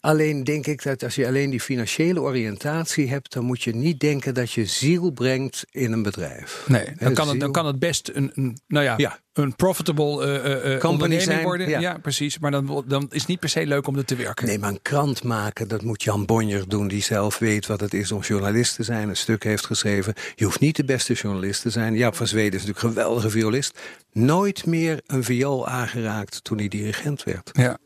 Alleen 0.00 0.44
denk 0.44 0.66
ik 0.66 0.82
dat 0.82 1.02
als 1.02 1.14
je 1.14 1.26
alleen 1.26 1.50
die 1.50 1.60
financiële 1.60 2.20
oriëntatie 2.20 3.08
hebt, 3.08 3.32
dan 3.32 3.44
moet 3.44 3.62
je 3.62 3.74
niet 3.74 4.00
denken 4.00 4.34
dat 4.34 4.52
je 4.52 4.64
ziel 4.64 5.10
brengt 5.10 5.64
in 5.70 5.92
een 5.92 6.02
bedrijf. 6.02 6.64
Nee, 6.68 6.84
dan, 6.98 7.14
kan, 7.14 7.28
het, 7.28 7.40
dan 7.40 7.52
kan 7.52 7.66
het 7.66 7.78
best 7.78 8.10
een, 8.12 8.30
een 8.34 8.58
nou 8.66 8.84
ja, 8.84 8.94
ja. 8.96 9.18
een 9.32 9.56
profitable 9.56 10.42
uh, 10.42 11.10
uh, 11.10 11.20
zijn, 11.20 11.42
worden. 11.42 11.68
Ja. 11.68 11.80
ja. 11.80 11.98
precies. 11.98 12.38
Maar 12.38 12.50
dan, 12.50 12.84
dan 12.86 13.06
is 13.10 13.20
het 13.20 13.28
niet 13.28 13.40
per 13.40 13.48
se 13.48 13.66
leuk 13.66 13.86
om 13.86 13.96
er 13.96 14.04
te 14.04 14.16
werken. 14.16 14.46
Nee, 14.46 14.58
maar 14.58 14.70
een 14.70 14.82
krant 14.82 15.22
maken, 15.22 15.68
dat 15.68 15.82
moet 15.82 16.02
Jan 16.02 16.26
Bonjer 16.26 16.68
doen, 16.68 16.88
die 16.88 17.02
zelf 17.02 17.38
weet 17.38 17.66
wat 17.66 17.80
het 17.80 17.94
is 17.94 18.12
om 18.12 18.20
journalist 18.20 18.74
te 18.74 18.82
zijn, 18.82 19.08
een 19.08 19.16
stuk 19.16 19.44
heeft 19.44 19.66
geschreven. 19.66 20.14
Je 20.34 20.44
hoeft 20.44 20.60
niet 20.60 20.76
de 20.76 20.84
beste 20.84 21.12
journalist 21.12 21.62
te 21.62 21.70
zijn. 21.70 21.94
Ja, 21.94 22.12
van 22.12 22.26
Zweden 22.26 22.58
is 22.60 22.66
natuurlijk 22.66 22.84
een 22.84 22.90
geweldige 22.90 23.30
violist. 23.30 23.78
Nooit 24.12 24.66
meer 24.66 25.00
een 25.06 25.24
viool 25.24 25.68
aangeraakt 25.68 26.44
toen 26.44 26.58
hij 26.58 26.68
dirigent 26.68 27.24
werd. 27.24 27.50
Ja. 27.52 27.78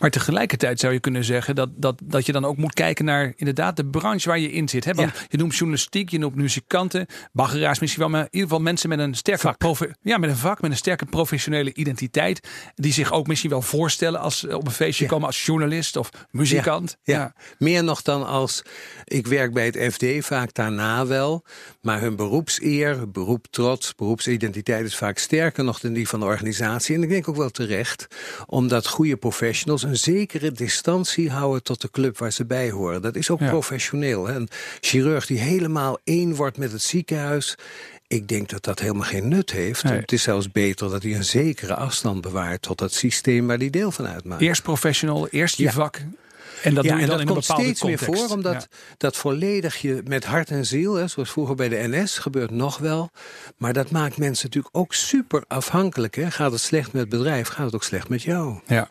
Maar 0.00 0.10
tegelijkertijd 0.10 0.80
zou 0.80 0.92
je 0.92 1.00
kunnen 1.00 1.24
zeggen 1.24 1.54
dat, 1.54 1.68
dat, 1.76 2.00
dat 2.04 2.26
je 2.26 2.32
dan 2.32 2.44
ook 2.44 2.56
moet 2.56 2.74
kijken 2.74 3.04
naar 3.04 3.32
inderdaad 3.36 3.76
de 3.76 3.86
branche 3.86 4.28
waar 4.28 4.38
je 4.38 4.52
in 4.52 4.68
zit. 4.68 4.84
Hè? 4.84 4.94
Want 4.94 5.12
je 5.28 5.36
noemt 5.36 5.56
journalistiek, 5.56 6.08
je 6.10 6.18
noemt 6.18 6.34
muzikanten, 6.34 7.06
baggeraars 7.32 7.78
misschien 7.78 8.02
wel, 8.02 8.10
maar 8.10 8.20
in 8.20 8.28
ieder 8.30 8.48
geval 8.48 8.62
mensen 8.62 8.88
met 8.88 8.98
een 8.98 9.14
sterke 9.14 9.54
vak. 9.56 9.88
Ja, 10.02 10.18
met 10.18 10.30
een 10.30 10.36
vak, 10.36 10.60
met 10.60 10.70
een 10.70 10.76
sterke 10.76 11.04
professionele 11.04 11.74
identiteit. 11.74 12.48
Die 12.74 12.92
zich 12.92 13.12
ook 13.12 13.26
misschien 13.26 13.50
wel 13.50 13.62
voorstellen 13.62 14.20
als 14.20 14.46
op 14.46 14.66
een 14.66 14.72
feestje 14.72 15.06
komen 15.06 15.26
als 15.26 15.44
journalist 15.44 15.96
of 15.96 16.10
muzikant. 16.30 16.96
Ja, 17.02 17.34
meer 17.58 17.84
nog 17.84 18.02
dan 18.02 18.26
als 18.26 18.62
ik 19.04 19.26
werk 19.26 19.52
bij 19.52 19.66
het 19.66 19.94
FD, 19.94 20.04
vaak 20.26 20.54
daarna 20.54 21.06
wel. 21.06 21.44
Maar 21.80 22.00
hun 22.00 22.16
beroepseer, 22.16 23.10
beroep 23.10 23.46
trots, 23.50 23.94
beroepsidentiteit 23.94 24.84
is 24.84 24.96
vaak 24.96 25.18
sterker 25.18 25.64
nog 25.64 25.80
dan 25.80 25.92
die 25.92 26.08
van 26.08 26.20
de 26.20 26.26
organisatie. 26.26 26.94
En 26.94 27.02
ik 27.02 27.08
denk 27.08 27.28
ook 27.28 27.36
wel 27.36 27.50
terecht, 27.50 28.06
omdat 28.46 28.86
goede 28.86 29.16
professionals 29.16 29.67
een 29.68 29.96
zekere 29.96 30.52
distantie 30.52 31.30
houden 31.30 31.62
tot 31.62 31.80
de 31.80 31.90
club 31.90 32.18
waar 32.18 32.32
ze 32.32 32.44
bij 32.44 32.70
horen. 32.70 33.02
Dat 33.02 33.16
is 33.16 33.30
ook 33.30 33.38
professioneel. 33.38 34.26
Hè? 34.26 34.34
Een 34.34 34.48
chirurg 34.80 35.26
die 35.26 35.38
helemaal 35.38 35.98
één 36.04 36.34
wordt 36.34 36.56
met 36.56 36.72
het 36.72 36.82
ziekenhuis. 36.82 37.54
Ik 38.06 38.28
denk 38.28 38.48
dat 38.48 38.64
dat 38.64 38.78
helemaal 38.78 39.06
geen 39.06 39.28
nut 39.28 39.50
heeft. 39.50 39.82
Het 39.82 40.12
is 40.12 40.22
zelfs 40.22 40.50
beter 40.50 40.90
dat 40.90 41.02
hij 41.02 41.14
een 41.14 41.24
zekere 41.24 41.74
afstand 41.74 42.20
bewaart 42.20 42.62
tot 42.62 42.80
het 42.80 42.94
systeem 42.94 43.46
waar 43.46 43.58
hij 43.58 43.70
deel 43.70 43.90
van 43.90 44.06
uitmaakt. 44.06 44.42
Eerst 44.42 44.62
professional, 44.62 45.28
eerst 45.28 45.56
je 45.56 45.72
vak. 45.72 46.00
En 46.62 46.74
dat, 46.74 46.84
ja, 46.84 46.90
doe 46.90 47.00
je 47.00 47.06
dan 47.06 47.20
in 47.20 47.26
komt 47.26 47.44
steeds 47.44 47.80
context. 47.80 48.08
meer 48.08 48.18
voor, 48.18 48.28
omdat 48.28 48.68
dat 48.96 49.16
volledig 49.16 49.76
je 49.76 50.00
met 50.04 50.24
hart 50.24 50.50
en 50.50 50.66
ziel, 50.66 50.94
hè, 50.94 51.08
zoals 51.08 51.30
vroeger 51.30 51.54
bij 51.54 51.68
de 51.68 51.88
NS, 51.88 52.18
gebeurt 52.18 52.50
nog 52.50 52.78
wel. 52.78 53.10
Maar 53.56 53.72
dat 53.72 53.90
maakt 53.90 54.16
mensen 54.16 54.46
natuurlijk 54.46 54.76
ook 54.76 54.94
super 54.94 55.44
afhankelijk. 55.48 56.14
Hè. 56.14 56.30
Gaat 56.30 56.52
het 56.52 56.60
slecht 56.60 56.92
met 56.92 57.00
het 57.00 57.10
bedrijf, 57.10 57.48
gaat 57.48 57.64
het 57.64 57.74
ook 57.74 57.84
slecht 57.84 58.08
met 58.08 58.22
jou. 58.22 58.60
Ja. 58.66 58.90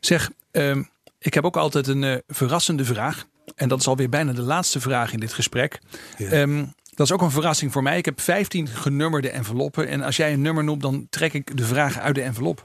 Zeg, 0.00 0.30
ehm, 0.50 0.82
Ik 1.18 1.34
heb 1.34 1.44
ook 1.44 1.56
altijd 1.56 1.86
een 1.86 2.02
uh, 2.02 2.16
verrassende 2.26 2.84
vraag. 2.84 3.26
En 3.54 3.68
dat 3.68 3.80
is 3.80 3.86
alweer 3.86 4.08
bijna 4.08 4.32
de 4.32 4.42
laatste 4.42 4.80
vraag 4.80 5.12
in 5.12 5.20
dit 5.20 5.32
gesprek. 5.32 5.80
Ja. 6.18 6.30
Ehm, 6.30 6.64
dat 6.94 7.06
is 7.06 7.12
ook 7.12 7.22
een 7.22 7.30
verrassing 7.30 7.72
voor 7.72 7.82
mij. 7.82 7.98
Ik 7.98 8.04
heb 8.04 8.20
15 8.20 8.68
genummerde 8.68 9.30
enveloppen. 9.30 9.88
En 9.88 10.02
als 10.02 10.16
jij 10.16 10.32
een 10.32 10.40
nummer 10.40 10.64
noemt, 10.64 10.82
dan 10.82 11.06
trek 11.10 11.32
ik 11.32 11.56
de 11.56 11.64
vraag 11.64 11.98
uit 11.98 12.14
de 12.14 12.22
envelop. 12.22 12.64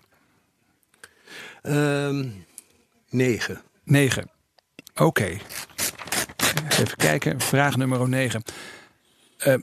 Um, 1.63 2.45
negen. 3.09 3.61
Negen. 3.83 4.31
Oké. 4.95 5.37
Even 6.69 6.95
kijken. 6.97 7.39
Vraag 7.39 7.77
nummer 7.77 8.09
9. 8.09 8.43
Uh, 9.47 9.55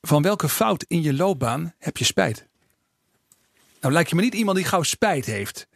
van 0.00 0.22
welke 0.22 0.48
fout 0.48 0.84
in 0.88 1.02
je 1.02 1.14
loopbaan 1.14 1.74
heb 1.78 1.96
je 1.96 2.04
spijt? 2.04 2.46
Nou, 3.84 3.96
lijkt 3.96 4.10
je 4.10 4.16
me 4.16 4.22
niet 4.22 4.34
iemand 4.34 4.56
die 4.56 4.66
gauw 4.66 4.82
spijt 4.82 5.26
heeft. 5.26 5.66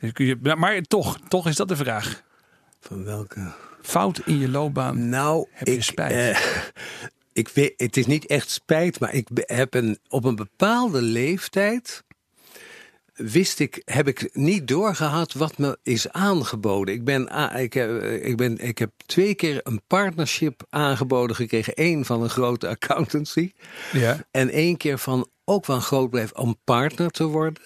Maar 0.57 0.83
toch, 0.83 1.19
toch 1.29 1.47
is 1.47 1.57
dat 1.57 1.69
de 1.69 1.77
vraag. 1.77 2.23
Van 2.81 3.05
welke? 3.05 3.53
Fout 3.83 4.21
in 4.25 4.39
je 4.39 4.49
loopbaan 4.49 5.09
nou, 5.09 5.47
heb 5.51 5.67
je 5.67 5.83
spijt? 5.83 6.37
Uh, 6.37 6.47
ik 7.43 7.49
weet, 7.49 7.73
het 7.77 7.97
is 7.97 8.07
niet 8.07 8.27
echt 8.27 8.51
spijt, 8.51 9.01
maar 9.01 9.15
ik 9.15 9.29
heb 9.35 9.75
een, 9.75 9.99
op 10.09 10.25
een 10.25 10.37
bepaalde 10.37 11.03
leeftijd 11.03 12.05
wist 13.15 13.61
ik, 13.61 13.83
heb 13.85 14.09
ik 14.09 14.31
niet 14.33 14.69
doorgehad 14.69 15.33
wat 15.33 15.59
me 15.59 15.79
is 15.83 16.11
aangeboden. 16.11 16.95
Ik, 16.95 17.05
ben, 17.05 17.23
ik, 17.57 17.73
heb, 17.73 18.03
ik, 18.03 18.37
ben, 18.37 18.59
ik 18.59 18.79
heb 18.79 18.91
twee 19.07 19.35
keer 19.35 19.61
een 19.63 19.83
partnership 19.87 20.67
aangeboden 20.69 21.37
gekregen. 21.37 21.73
Eén 21.77 22.05
van 22.05 22.23
een 22.23 22.31
grote 22.31 22.69
accountancy. 22.69 23.53
Ja. 23.93 24.27
En 24.31 24.51
één 24.51 24.77
keer 24.77 24.99
van 24.99 25.29
ook 25.45 25.65
van 25.65 25.75
een 25.75 25.83
groot 25.83 26.11
bedrijf 26.11 26.33
om 26.33 26.57
partner 26.65 27.11
te 27.11 27.25
worden. 27.25 27.63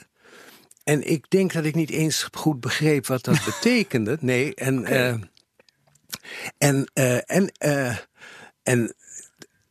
En 0.84 1.10
ik 1.10 1.24
denk 1.28 1.52
dat 1.52 1.64
ik 1.64 1.74
niet 1.74 1.90
eens 1.90 2.28
goed 2.32 2.60
begreep 2.60 3.06
wat 3.06 3.24
dat 3.24 3.44
betekende. 3.62 4.16
Nee, 4.20 4.54
en, 4.54 4.78
okay. 4.78 5.12
uh, 5.12 5.18
en, 6.58 6.90
uh, 6.94 7.30
en, 7.30 7.52
uh, 7.66 7.96
en 8.62 8.94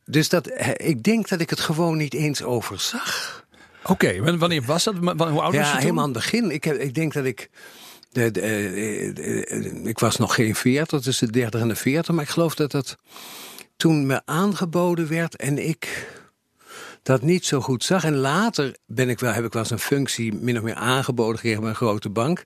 dus 0.04 0.28
dat, 0.28 0.50
ik 0.76 1.02
denk 1.02 1.28
dat 1.28 1.40
ik 1.40 1.50
het 1.50 1.60
gewoon 1.60 1.96
niet 1.96 2.14
eens 2.14 2.42
overzag. 2.42 3.44
Oké, 3.82 3.92
okay, 3.92 4.38
wanneer 4.38 4.62
was 4.62 4.84
dat? 4.84 4.94
Hoe 4.94 5.14
oud 5.16 5.52
ja, 5.52 5.58
was 5.58 5.68
je 5.68 5.74
Ja, 5.74 5.78
helemaal 5.78 6.04
aan 6.04 6.10
het 6.10 6.18
begin. 6.18 6.50
Ik, 6.50 6.64
heb, 6.64 6.76
ik 6.76 6.94
denk 6.94 7.12
dat 7.12 7.24
ik... 7.24 7.50
De, 8.10 8.30
de, 8.30 9.10
de, 9.14 9.80
ik 9.84 9.98
was 9.98 10.16
nog 10.16 10.34
geen 10.34 10.54
40, 10.54 11.00
tussen 11.00 11.26
de 11.26 11.32
30 11.32 11.60
en 11.60 11.68
de 11.68 11.76
40. 11.76 12.14
Maar 12.14 12.24
ik 12.24 12.30
geloof 12.30 12.54
dat 12.54 12.70
dat 12.70 12.96
toen 13.76 14.06
me 14.06 14.22
aangeboden 14.24 15.08
werd 15.08 15.36
en 15.36 15.68
ik 15.68 16.06
dat 17.02 17.22
niet 17.22 17.44
zo 17.44 17.60
goed 17.60 17.84
zag. 17.84 18.04
En 18.04 18.16
later 18.16 18.76
ben 18.86 19.08
ik 19.08 19.20
wel, 19.20 19.32
heb 19.32 19.44
ik 19.44 19.52
wel 19.52 19.62
eens 19.62 19.70
een 19.70 19.78
functie 19.78 20.34
min 20.34 20.56
of 20.56 20.62
meer 20.62 20.74
aangeboden 20.74 21.36
gekregen 21.36 21.60
bij 21.60 21.70
een 21.70 21.76
grote 21.76 22.10
bank. 22.10 22.44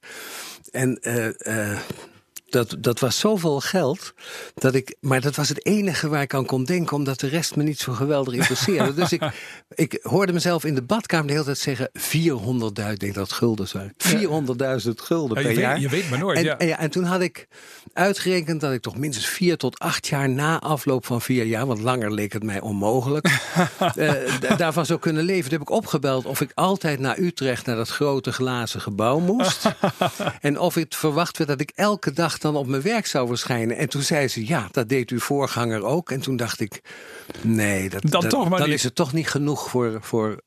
En 0.71 0.99
uh, 1.03 1.27
uh, 1.39 1.79
dat, 2.47 2.77
dat 2.79 3.01
was 3.01 3.19
zoveel 3.19 3.61
geld. 3.61 4.15
Dat 4.55 4.75
ik, 4.75 4.97
maar 5.01 5.21
dat 5.21 5.37
was 5.37 5.49
het 5.49 5.67
enige 5.67 6.09
waar 6.09 6.23
ik 6.23 6.35
aan 6.35 6.47
kon 6.47 6.65
denken, 6.65 6.97
omdat 6.97 7.21
de 7.21 7.29
rest 7.29 7.57
me 7.57 7.63
niet 7.63 7.79
zo 7.79 7.93
geweldig 7.93 8.35
interesseerde. 8.35 8.95
dus 8.95 9.13
ik, 9.13 9.23
ik 9.75 9.99
hoorde 10.03 10.33
mezelf 10.33 10.65
in 10.65 10.75
de 10.75 10.83
badkamer 10.83 11.27
de 11.27 11.33
hele 11.33 11.45
tijd 11.45 11.59
zeggen: 11.59 11.91
400.000, 11.99 12.91
ik 12.91 12.99
denk 12.99 13.15
dat 13.15 13.33
gulden 13.33 13.69
zijn. 13.69 13.95
400.000 13.99 14.91
gulden 14.95 15.43
per 15.43 15.51
je 15.51 15.59
jaar. 15.59 15.73
Weet, 15.73 15.83
je 15.83 15.89
weet 15.89 16.11
maar 16.11 16.19
nooit. 16.19 16.39
En, 16.39 16.45
ja. 16.45 16.59
En, 16.59 16.67
ja, 16.67 16.79
en 16.79 16.91
toen 16.91 17.05
had 17.05 17.21
ik 17.21 17.49
uitgerekend 17.93 18.61
dat 18.61 18.73
ik 18.73 18.81
toch 18.81 18.97
minstens 18.97 19.27
vier 19.27 19.57
tot 19.57 19.79
acht 19.79 20.07
jaar 20.07 20.29
na 20.29 20.61
afloop 20.61 21.07
van 21.07 21.21
vier 21.21 21.45
jaar, 21.45 21.67
want 21.67 21.81
langer 21.81 22.13
leek 22.13 22.33
het 22.33 22.43
mij 22.43 22.61
onmogelijk, 22.61 23.29
uh, 23.97 24.13
daarvan 24.57 24.87
zou 24.87 24.99
kunnen 24.99 25.25
leven. 25.25 25.43
Toen 25.43 25.59
heb 25.59 25.69
ik 25.69 25.75
opgebeld 25.75 26.25
of 26.25 26.41
ik 26.41 26.51
altijd 26.55 26.99
naar 26.99 27.19
Utrecht, 27.19 27.67
naar 27.67 27.77
dat 27.77 27.89
grote 27.89 28.33
glazen 28.33 28.81
gebouw 28.81 29.19
moest. 29.19 29.65
en 30.41 30.59
of 30.59 30.75
het 30.75 30.97
verwacht 30.97 31.37
werd 31.37 31.51
dat 31.51 31.61
ik 31.61 31.73
elke 31.75 32.13
dag 32.13 32.36
dan 32.41 32.57
op 32.57 32.67
mijn 32.67 32.83
werk 32.83 33.07
zou 33.07 33.29
verschijnen. 33.29 33.77
En 33.77 33.89
toen 33.89 34.03
zei 34.03 34.29
ze, 34.29 34.47
ja, 34.47 34.69
dat 34.71 34.89
deed 34.89 35.11
uw 35.11 35.21
voorganger 35.21 35.85
ook. 35.85 36.11
En 36.11 36.21
toen 36.21 36.37
dacht 36.37 36.61
ik, 36.61 36.81
nee, 37.43 37.89
dat, 37.89 38.03
dan, 38.03 38.21
dat, 38.21 38.31
toch 38.31 38.49
maar 38.49 38.59
dan 38.59 38.71
is 38.71 38.83
het 38.83 38.95
toch 38.95 39.13
niet 39.13 39.29
genoeg 39.29 39.71
voor, 39.71 39.99
voor 40.01 40.41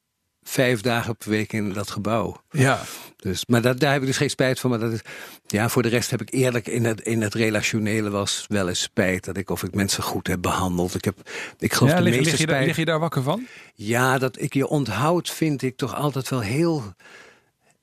vijf 0.44 0.82
dagen 0.82 1.18
per 1.18 1.30
week 1.30 1.54
in 1.54 1.74
dat 1.74 1.90
gebouw. 1.90 2.42
Ja. 2.50 2.82
Dus, 3.16 3.46
maar 3.46 3.62
dat, 3.62 3.80
daar 3.80 3.92
heb 3.92 4.02
ik 4.02 4.08
dus 4.08 4.18
geen 4.18 4.30
spijt 4.30 4.60
van. 4.60 4.70
Maar 4.70 4.80
dat 4.80 4.92
is, 4.92 5.02
ja, 5.48 5.70
voor 5.70 5.82
de 5.82 5.90
rest 5.90 6.10
heb 6.10 6.22
ik 6.22 6.34
eerlijk 6.34 6.68
in 6.68 6.86
het, 6.86 7.02
in 7.02 7.22
het 7.22 7.34
relationele 7.34 8.10
was 8.10 8.46
wel 8.48 8.68
eens 8.68 8.82
spijt. 8.82 9.26
Dat 9.26 9.38
ik 9.38 9.50
of 9.50 9.64
ik 9.64 9.76
mensen 9.76 10.04
goed 10.04 10.28
heb 10.28 10.42
behandeld. 10.42 10.96
Ik 10.96 11.06
heb, 11.06 11.30
ik 11.58 11.74
geloof 11.74 11.92
ja, 11.92 11.98
de 11.98 12.04
lig, 12.04 12.16
meeste 12.16 12.30
lig, 12.30 12.40
je 12.40 12.48
spijt. 12.48 12.66
lig 12.66 12.76
je 12.76 12.86
daar 12.86 13.00
wakker 13.00 13.24
van? 13.24 13.48
Ja, 13.76 14.18
dat 14.18 14.42
ik 14.42 14.54
je 14.54 14.68
onthoud 14.68 15.30
vind 15.30 15.62
ik 15.62 15.78
toch 15.78 15.96
altijd 15.96 16.30
wel 16.30 16.42
heel... 16.42 16.84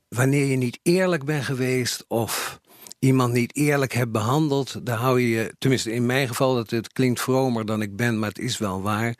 Wanneer 0.08 0.44
je 0.44 0.56
niet 0.56 0.78
eerlijk 0.82 1.24
bent 1.24 1.44
geweest 1.44 2.04
of 2.08 2.60
iemand 3.06 3.32
niet 3.32 3.56
eerlijk 3.56 3.92
hebt 3.92 4.12
behandeld, 4.12 4.80
daar 4.82 4.96
hou 4.98 5.20
je 5.20 5.28
je, 5.28 5.54
tenminste 5.58 5.92
in 5.92 6.06
mijn 6.06 6.28
geval, 6.28 6.54
dat 6.54 6.70
het 6.70 6.92
klinkt 6.92 7.20
vromer 7.20 7.66
dan 7.66 7.82
ik 7.82 7.96
ben, 7.96 8.18
maar 8.18 8.28
het 8.28 8.38
is 8.38 8.58
wel 8.58 8.82
waar. 8.82 9.14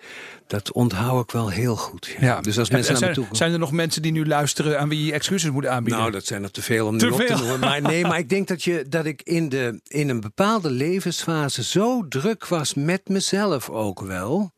Dat 0.47 0.73
onthoud 0.73 1.23
ik 1.23 1.31
wel 1.31 1.49
heel 1.49 1.77
goed. 1.77 2.07
Ja. 2.21 2.27
Ja. 2.27 2.41
Dus 2.41 2.59
als 2.59 2.69
En- 2.69 2.75
mensen 2.75 2.95
en 2.95 3.01
naar 3.01 3.09
me 3.09 3.15
toe 3.15 3.27
zijn 3.31 3.53
er 3.53 3.59
nog 3.59 3.73
mensen 3.73 4.03
die 4.03 4.13
nu 4.13 4.27
luisteren 4.27 4.81
aan 4.81 4.89
wie 4.89 5.05
je 5.05 5.13
excuses 5.13 5.51
moet 5.51 5.67
aanbieden? 5.67 6.01
Nou, 6.01 6.13
dat 6.13 6.25
zijn 6.27 6.43
er 6.43 6.51
te 6.51 6.63
veel 6.63 6.87
om 6.87 6.99
Te 6.99 7.07
nu 7.07 7.13
op 7.13 7.21
te 7.21 7.35
noemen. 7.35 7.61
Maar 7.61 7.83
nee, 7.83 8.05
maar 8.09 8.19
ik 8.19 8.29
denk 8.29 8.49
dat, 8.49 8.63
je, 8.63 8.85
dat 8.89 9.05
ik 9.05 9.23
in, 9.23 9.49
de, 9.49 9.81
in 9.87 10.09
een 10.09 10.21
bepaalde 10.21 10.71
levensfase 10.71 11.63
zo 11.65 12.09
druk 12.09 12.47
was 12.47 12.75
met 12.75 13.09
mezelf 13.09 13.71
ook 13.71 14.01
wel. 14.01 14.53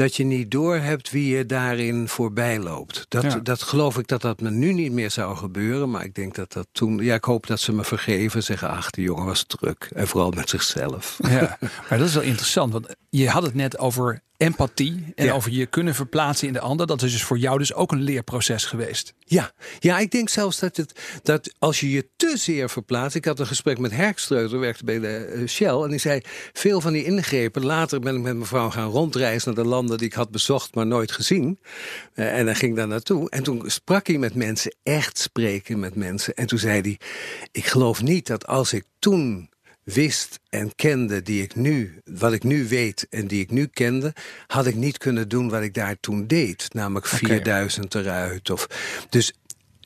Dat 0.00 0.16
je 0.16 0.24
niet 0.24 0.50
doorhebt 0.50 1.10
wie 1.10 1.36
je 1.36 1.46
daarin 1.46 2.08
voorbij 2.08 2.58
loopt. 2.58 3.04
Dat, 3.08 3.22
Ja. 3.22 3.36
dat 3.42 3.62
geloof 3.62 3.98
ik 3.98 4.06
dat 4.06 4.20
dat 4.22 4.40
me 4.40 4.50
nu 4.50 4.72
niet 4.72 4.92
meer 4.92 5.10
zou 5.10 5.36
gebeuren. 5.36 5.90
Maar 5.90 6.04
ik 6.04 6.14
denk 6.14 6.34
dat 6.34 6.52
dat 6.52 6.66
toen. 6.72 6.98
Ja, 6.98 7.14
ik 7.14 7.24
hoop 7.24 7.46
dat 7.46 7.60
ze 7.60 7.72
me 7.72 7.84
vergeven. 7.84 8.42
Zeggen, 8.42 8.68
ach, 8.68 8.90
die 8.90 9.04
jongen 9.04 9.24
was 9.24 9.44
druk. 9.44 9.90
En 9.94 10.08
vooral 10.08 10.30
met 10.30 10.48
zichzelf. 10.48 11.18
Ja, 11.28 11.58
maar 11.88 11.98
dat 11.98 12.08
is 12.08 12.14
wel 12.14 12.22
interessant. 12.22 12.72
Want 12.72 12.86
je 13.10 13.28
had 13.28 13.42
het 13.42 13.54
net 13.54 13.78
over 13.78 14.20
empathie 14.40 15.12
en 15.14 15.24
Ja. 15.24 15.32
over 15.32 15.50
je 15.50 15.66
kunnen 15.66 15.94
verplaatsen 15.94 16.46
in 16.46 16.52
de 16.52 16.60
ander. 16.60 16.86
Dat 16.86 17.02
is 17.02 17.12
dus 17.12 17.22
voor 17.22 17.38
jou 17.38 17.58
dus 17.58 17.74
ook 17.74 17.92
een 17.92 18.02
leerproces 18.02 18.64
geweest. 18.64 19.14
Ja, 19.24 19.52
ja, 19.78 19.98
ik 19.98 20.10
denk 20.10 20.28
zelfs 20.28 20.58
dat, 20.58 20.76
het, 20.76 21.00
dat 21.22 21.52
als 21.58 21.80
je 21.80 21.90
je 21.90 22.08
te 22.16 22.32
zeer 22.36 22.70
verplaatst. 22.70 23.16
Ik 23.16 23.24
had 23.24 23.38
een 23.40 23.46
gesprek 23.46 23.78
met 23.78 23.90
Herkstreuter, 23.92 24.58
werkte 24.60 24.84
bij 24.84 24.98
de 24.98 25.16
eh, 25.16 25.46
Shell. 25.48 25.82
En 25.82 25.90
die 25.90 25.98
zei: 25.98 26.20
veel 26.52 26.80
van 26.80 26.92
die 26.92 27.04
ingrepen. 27.04 27.64
Later 27.64 28.00
ben 28.00 28.16
ik 28.16 28.22
met 28.22 28.36
mevrouw 28.36 28.70
gaan 28.70 28.90
rondreizen 28.90 29.54
naar 29.54 29.64
de 29.64 29.70
landen 29.70 29.98
die 29.98 30.06
ik 30.06 30.12
had 30.14 30.30
bezocht, 30.30 30.74
maar 30.74 30.86
nooit 30.86 31.12
gezien. 31.12 31.58
Eh, 32.14 32.38
en 32.38 32.44
dan 32.44 32.56
ging 32.56 32.70
ik 32.70 32.76
daar 32.76 32.88
naartoe. 32.88 33.30
En 33.30 33.42
toen 33.42 33.62
sprak 33.66 34.06
hij 34.06 34.18
met 34.18 34.34
mensen, 34.34 34.74
echt 34.82 35.18
spreken 35.18 35.78
met 35.78 35.94
mensen. 35.94 36.34
En 36.34 36.46
toen 36.46 36.58
zei 36.58 36.80
hij: 36.80 36.98
Ik 37.52 37.66
geloof 37.66 38.02
niet 38.02 38.26
dat 38.26 38.46
als 38.46 38.72
ik 38.72 38.84
toen 38.98 39.49
wist 39.92 40.40
en 40.48 40.74
kende 40.74 41.22
die 41.22 41.42
ik 41.42 41.54
nu, 41.54 42.00
wat 42.04 42.32
ik 42.32 42.42
nu 42.42 42.68
weet 42.68 43.06
en 43.10 43.26
die 43.26 43.40
ik 43.40 43.50
nu 43.50 43.66
kende, 43.66 44.14
had 44.46 44.66
ik 44.66 44.74
niet 44.74 44.98
kunnen 44.98 45.28
doen 45.28 45.48
wat 45.48 45.62
ik 45.62 45.74
daar 45.74 45.96
toen 46.00 46.26
deed. 46.26 46.74
Namelijk 46.74 47.06
Oké. 47.06 47.16
4000 47.16 47.94
eruit. 47.94 48.50
Of, 48.50 48.66
dus 49.08 49.32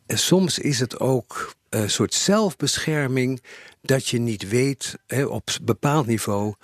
eh, 0.07 0.17
soms 0.17 0.59
is 0.59 0.81
het 0.81 1.01
ook 1.01 1.55
een 1.69 1.91
soort 1.91 2.15
zelfbescherming 2.15 3.43
dat 3.83 4.09
je 4.09 4.19
niet 4.19 4.49
weet 4.49 4.99
hè, 5.07 5.25
op 5.25 5.51
bepaald 5.63 6.07
niveau 6.07 6.55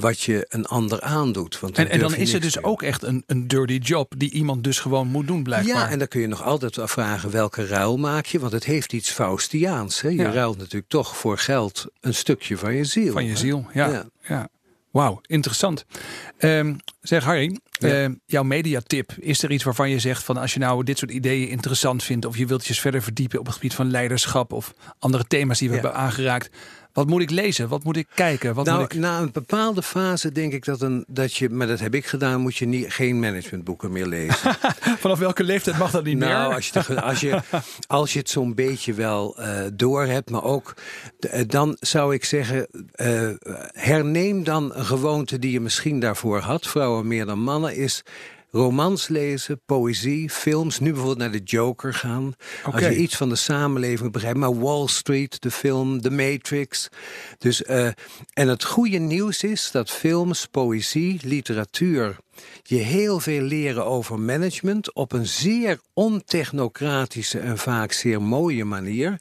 wat 0.00 0.20
je 0.20 0.46
een 0.48 0.66
ander 0.66 1.00
aandoet. 1.00 1.60
Want 1.60 1.78
En, 1.78 1.88
en 1.90 1.98
dan 1.98 2.14
is 2.14 2.32
het 2.32 2.42
dus 2.42 2.62
ook 2.62 2.82
echt 2.82 3.02
een, 3.02 3.22
een 3.26 3.48
dirty 3.48 3.78
job 3.82 4.14
die 4.16 4.30
iemand 4.30 4.64
dus 4.64 4.78
gewoon 4.80 5.06
moet 5.08 5.26
doen 5.26 5.42
blijkbaar. 5.42 5.74
Ja, 5.76 5.90
en 5.90 5.98
dan 5.98 6.08
kun 6.08 6.20
je 6.20 6.26
nog 6.26 6.42
altijd 6.42 6.78
afvragen 6.78 7.30
welke 7.30 7.66
ruil 7.66 7.96
maak 7.96 8.26
je. 8.26 8.38
Want 8.38 8.52
het 8.52 8.64
heeft 8.64 8.92
iets 8.92 9.10
Faustiaans. 9.10 10.00
Hè? 10.00 10.08
Je 10.08 10.16
Ja. 10.16 10.30
ruilt 10.30 10.58
natuurlijk 10.58 10.90
toch 10.90 11.16
voor 11.16 11.38
geld 11.38 11.86
een 12.00 12.14
stukje 12.14 12.56
van 12.56 12.74
je 12.74 12.84
ziel. 12.84 13.12
Van 13.12 13.24
je 13.24 13.30
hè? 13.30 13.36
ziel, 13.36 13.66
ja. 13.72 13.88
Ja. 13.88 14.04
ja. 14.28 14.48
Wauw, 14.90 15.20
interessant. 15.26 15.84
Ehm, 16.38 16.74
zeg 17.00 17.24
Harry, 17.24 17.58
Ja. 17.70 17.88
ehm, 17.88 18.14
jouw 18.26 18.42
mediatip. 18.42 19.12
Is 19.20 19.42
er 19.42 19.50
iets 19.50 19.64
waarvan 19.64 19.90
je 19.90 19.98
zegt 19.98 20.22
van 20.22 20.36
als 20.36 20.52
je 20.52 20.58
nou 20.58 20.84
dit 20.84 20.98
soort 20.98 21.10
ideeën 21.10 21.48
interessant 21.48 22.02
vindt... 22.04 22.24
of 22.26 22.36
je 22.36 22.46
wilt 22.46 22.62
je 22.62 22.68
eens 22.68 22.80
verder 22.80 23.02
verdiepen 23.02 23.38
op 23.38 23.46
het 23.46 23.54
gebied 23.54 23.74
van 23.74 23.90
leiderschap... 23.90 24.52
of 24.52 24.74
andere 24.98 25.24
thema's 25.24 25.58
die 25.58 25.68
we 25.68 25.74
hebben 25.74 25.94
aangeraakt. 25.94 26.50
Wat 26.98 27.06
moet 27.06 27.20
ik 27.22 27.30
lezen? 27.30 27.68
Wat 27.68 27.84
moet 27.84 27.96
ik 27.96 28.06
kijken? 28.14 28.54
Wat 28.54 28.66
Nou, 28.66 28.80
moet 28.80 28.92
ik... 28.92 28.98
na 28.98 29.18
een 29.18 29.32
bepaalde 29.32 29.82
fase 29.82 30.32
denk 30.32 30.52
ik 30.52 30.64
dat, 30.64 30.80
een, 30.80 31.04
dat 31.08 31.34
je, 31.34 31.48
maar 31.50 31.66
dat 31.66 31.80
heb 31.80 31.94
ik 31.94 32.06
gedaan, 32.06 32.40
moet 32.40 32.56
je 32.56 32.66
niet, 32.66 32.92
geen 32.92 33.20
managementboeken 33.20 33.92
meer 33.92 34.06
lezen. 34.06 34.54
Vanaf 35.02 35.18
welke 35.18 35.42
leeftijd 35.44 35.78
mag 35.78 35.90
dat 35.90 36.04
niet 36.04 36.18
Nou, 36.18 36.46
meer? 36.46 36.54
als 36.54 36.68
je, 36.68 37.00
als 37.02 37.20
je, 37.20 37.40
als 37.86 38.12
je 38.12 38.18
het 38.18 38.30
zo'n 38.30 38.54
beetje 38.54 38.94
wel 38.94 39.38
eh 39.38 39.60
door 39.74 40.04
hebt, 40.04 40.30
maar 40.30 40.44
ook 40.44 40.74
eh, 41.20 41.42
dan 41.46 41.76
zou 41.80 42.14
ik 42.14 42.24
zeggen, 42.24 42.66
eh, 42.92 43.30
herneem 43.72 44.44
dan 44.44 44.74
een 44.74 44.84
gewoonte 44.84 45.38
die 45.38 45.52
je 45.52 45.60
misschien 45.60 46.00
daarvoor 46.00 46.38
had, 46.40 46.66
vrouwen 46.66 47.06
meer 47.06 47.26
dan 47.26 47.38
mannen, 47.38 47.76
is 47.76 48.02
romans 48.50 49.08
lezen, 49.08 49.60
poëzie, 49.66 50.30
films. 50.30 50.78
Nu 50.78 50.88
bijvoorbeeld 50.88 51.18
naar 51.18 51.30
de 51.30 51.44
Joker 51.44 51.94
gaan. 51.94 52.34
Als 52.62 52.80
je 52.80 52.96
iets 52.96 53.16
van 53.16 53.28
de 53.28 53.36
samenleving 53.36 54.12
begrijpt, 54.12 54.38
maar 54.38 54.58
Wall 54.58 54.86
Street, 54.86 55.42
de 55.42 55.50
film, 55.50 56.00
The 56.00 56.10
Matrix. 56.10 56.88
Dus, 57.38 57.62
eh, 57.62 57.86
en 58.32 58.48
het 58.48 58.64
goede 58.64 58.98
nieuws 58.98 59.42
is 59.42 59.70
dat 59.70 59.90
films, 59.90 60.46
poëzie, 60.46 61.20
literatuur 61.22 62.16
je 62.62 62.76
heel 62.76 63.20
veel 63.20 63.40
leren 63.40 63.84
over 63.84 64.18
management 64.18 64.94
op 64.94 65.12
een 65.12 65.26
zeer 65.26 65.80
ontechnocratische 65.94 67.38
en 67.38 67.58
vaak 67.58 67.92
zeer 67.92 68.22
mooie 68.22 68.64
manier. 68.64 69.18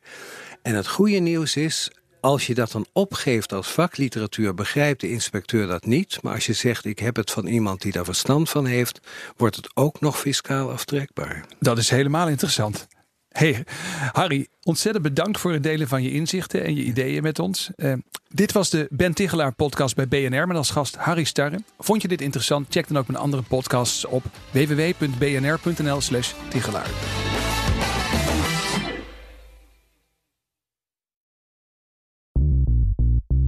En 0.61 0.75
het 0.75 0.87
goede 0.87 1.17
nieuws 1.17 1.55
is, 1.55 1.91
Als 2.19 2.47
je 2.47 2.53
dat 2.53 2.71
dan 2.71 2.85
opgeeft 2.93 3.53
als 3.53 3.67
vakliteratuur, 3.67 4.53
begrijpt 4.53 5.01
de 5.01 5.09
inspecteur 5.09 5.67
dat 5.67 5.85
niet. 5.85 6.19
Maar 6.21 6.33
als 6.33 6.45
je 6.45 6.53
zegt, 6.53 6.85
ik 6.85 6.99
heb 6.99 7.15
het 7.15 7.31
van 7.31 7.47
iemand 7.47 7.81
die 7.81 7.91
daar 7.91 8.05
verstand 8.05 8.49
van 8.49 8.65
heeft, 8.65 8.99
wordt 9.37 9.55
het 9.55 9.69
ook 9.73 9.99
nog 9.99 10.19
fiscaal 10.19 10.71
aftrekbaar. 10.71 11.45
Dat 11.59 11.77
is 11.77 11.89
helemaal 11.89 12.27
interessant. 12.27 12.87
Hey, 13.29 13.63
Harry, 14.11 14.47
ontzettend 14.63 15.03
bedankt 15.03 15.39
voor 15.39 15.51
het 15.51 15.63
delen 15.63 15.87
van 15.87 16.03
je 16.03 16.11
inzichten 16.11 16.63
en 16.63 16.75
je 16.75 16.83
ideeën 16.83 17.23
met 17.23 17.39
ons. 17.39 17.69
Uh, 17.75 17.93
dit 18.27 18.51
was 18.51 18.69
de 18.69 18.87
Ben 18.89 19.13
Tigelaar 19.13 19.53
podcast 19.53 19.95
bij 19.95 20.07
BNR 20.07 20.47
met 20.47 20.57
als 20.57 20.69
gast 20.69 20.95
Harry 20.95 21.23
Starre. 21.23 21.59
Vond 21.79 22.01
je 22.01 22.07
dit 22.07 22.21
interessant? 22.21 22.67
Check 22.69 22.87
dan 22.87 22.97
ook 22.97 23.07
mijn 23.07 23.19
andere 23.19 23.43
podcasts 23.43 24.05
op 24.05 24.23
www.bnr.nl 24.51 26.01
slash 26.01 26.33
Tigelaar. 26.49 26.89